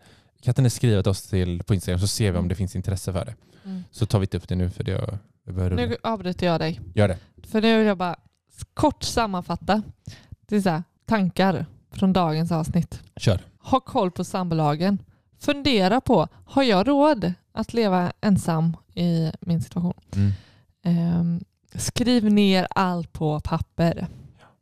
[0.57, 3.25] Ni skriva till oss till, på Instagram så ser vi om det finns intresse för
[3.25, 3.35] det.
[3.65, 3.83] Mm.
[3.91, 5.75] Så tar vi inte upp det nu för det behöver.
[5.75, 6.81] Nu avbryter jag dig.
[6.95, 7.17] Gör det.
[7.43, 8.15] För nu vill jag bara
[8.73, 9.83] kort sammanfatta.
[10.47, 13.01] Det är så här, tankar från dagens avsnitt.
[13.15, 13.41] Kör.
[13.59, 15.01] Ha koll på sambolagen.
[15.39, 19.93] Fundera på, har jag råd att leva ensam i min situation?
[20.15, 20.31] Mm.
[20.83, 21.43] Ehm,
[21.75, 24.07] skriv ner allt på papper.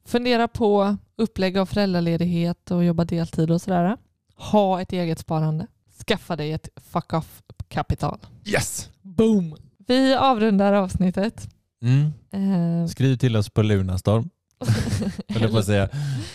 [0.06, 3.98] Fundera på upplägg av föräldraledighet och jobba deltid och sådär.
[4.36, 5.68] Ha ett eget sparande.
[6.08, 8.20] Skaffa dig ett fuck off-kapital.
[8.46, 8.90] Yes!
[9.02, 9.56] Boom!
[9.88, 11.50] Vi avrundar avsnittet.
[11.82, 12.12] Mm.
[12.32, 14.30] Ehm, Skriv till oss på Lunarstorm.
[15.28, 15.90] Eller på att säga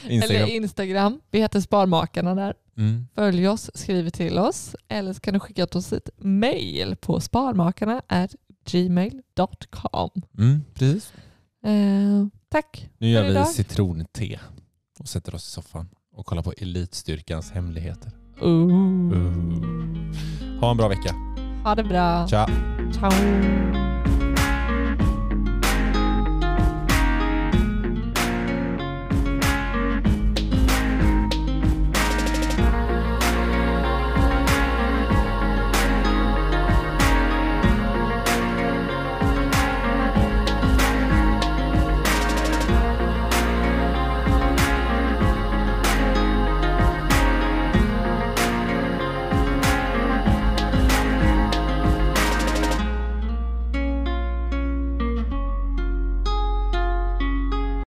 [0.09, 0.43] Instagram.
[0.43, 1.21] Eller Instagram.
[1.31, 2.55] Vi heter Sparmakarna där.
[2.77, 3.07] Mm.
[3.15, 7.21] Följ oss, skriv till oss eller så kan du skicka till oss ett mail på
[7.21, 10.11] sparmakarna@gmail.com.
[10.39, 11.13] Mm, precis.
[11.65, 12.91] Eh, tack.
[12.99, 13.49] Nu gör vi idag.
[13.49, 14.41] citronte
[15.03, 18.13] och sätter oss i soffan och kollar på Elitstyrkans hemligheter.
[18.41, 19.15] Ooh.
[20.61, 21.15] Ha en bra vecka.
[21.65, 22.29] Ha det bra.
[22.29, 22.47] Ciao!
[22.93, 23.82] Ciao.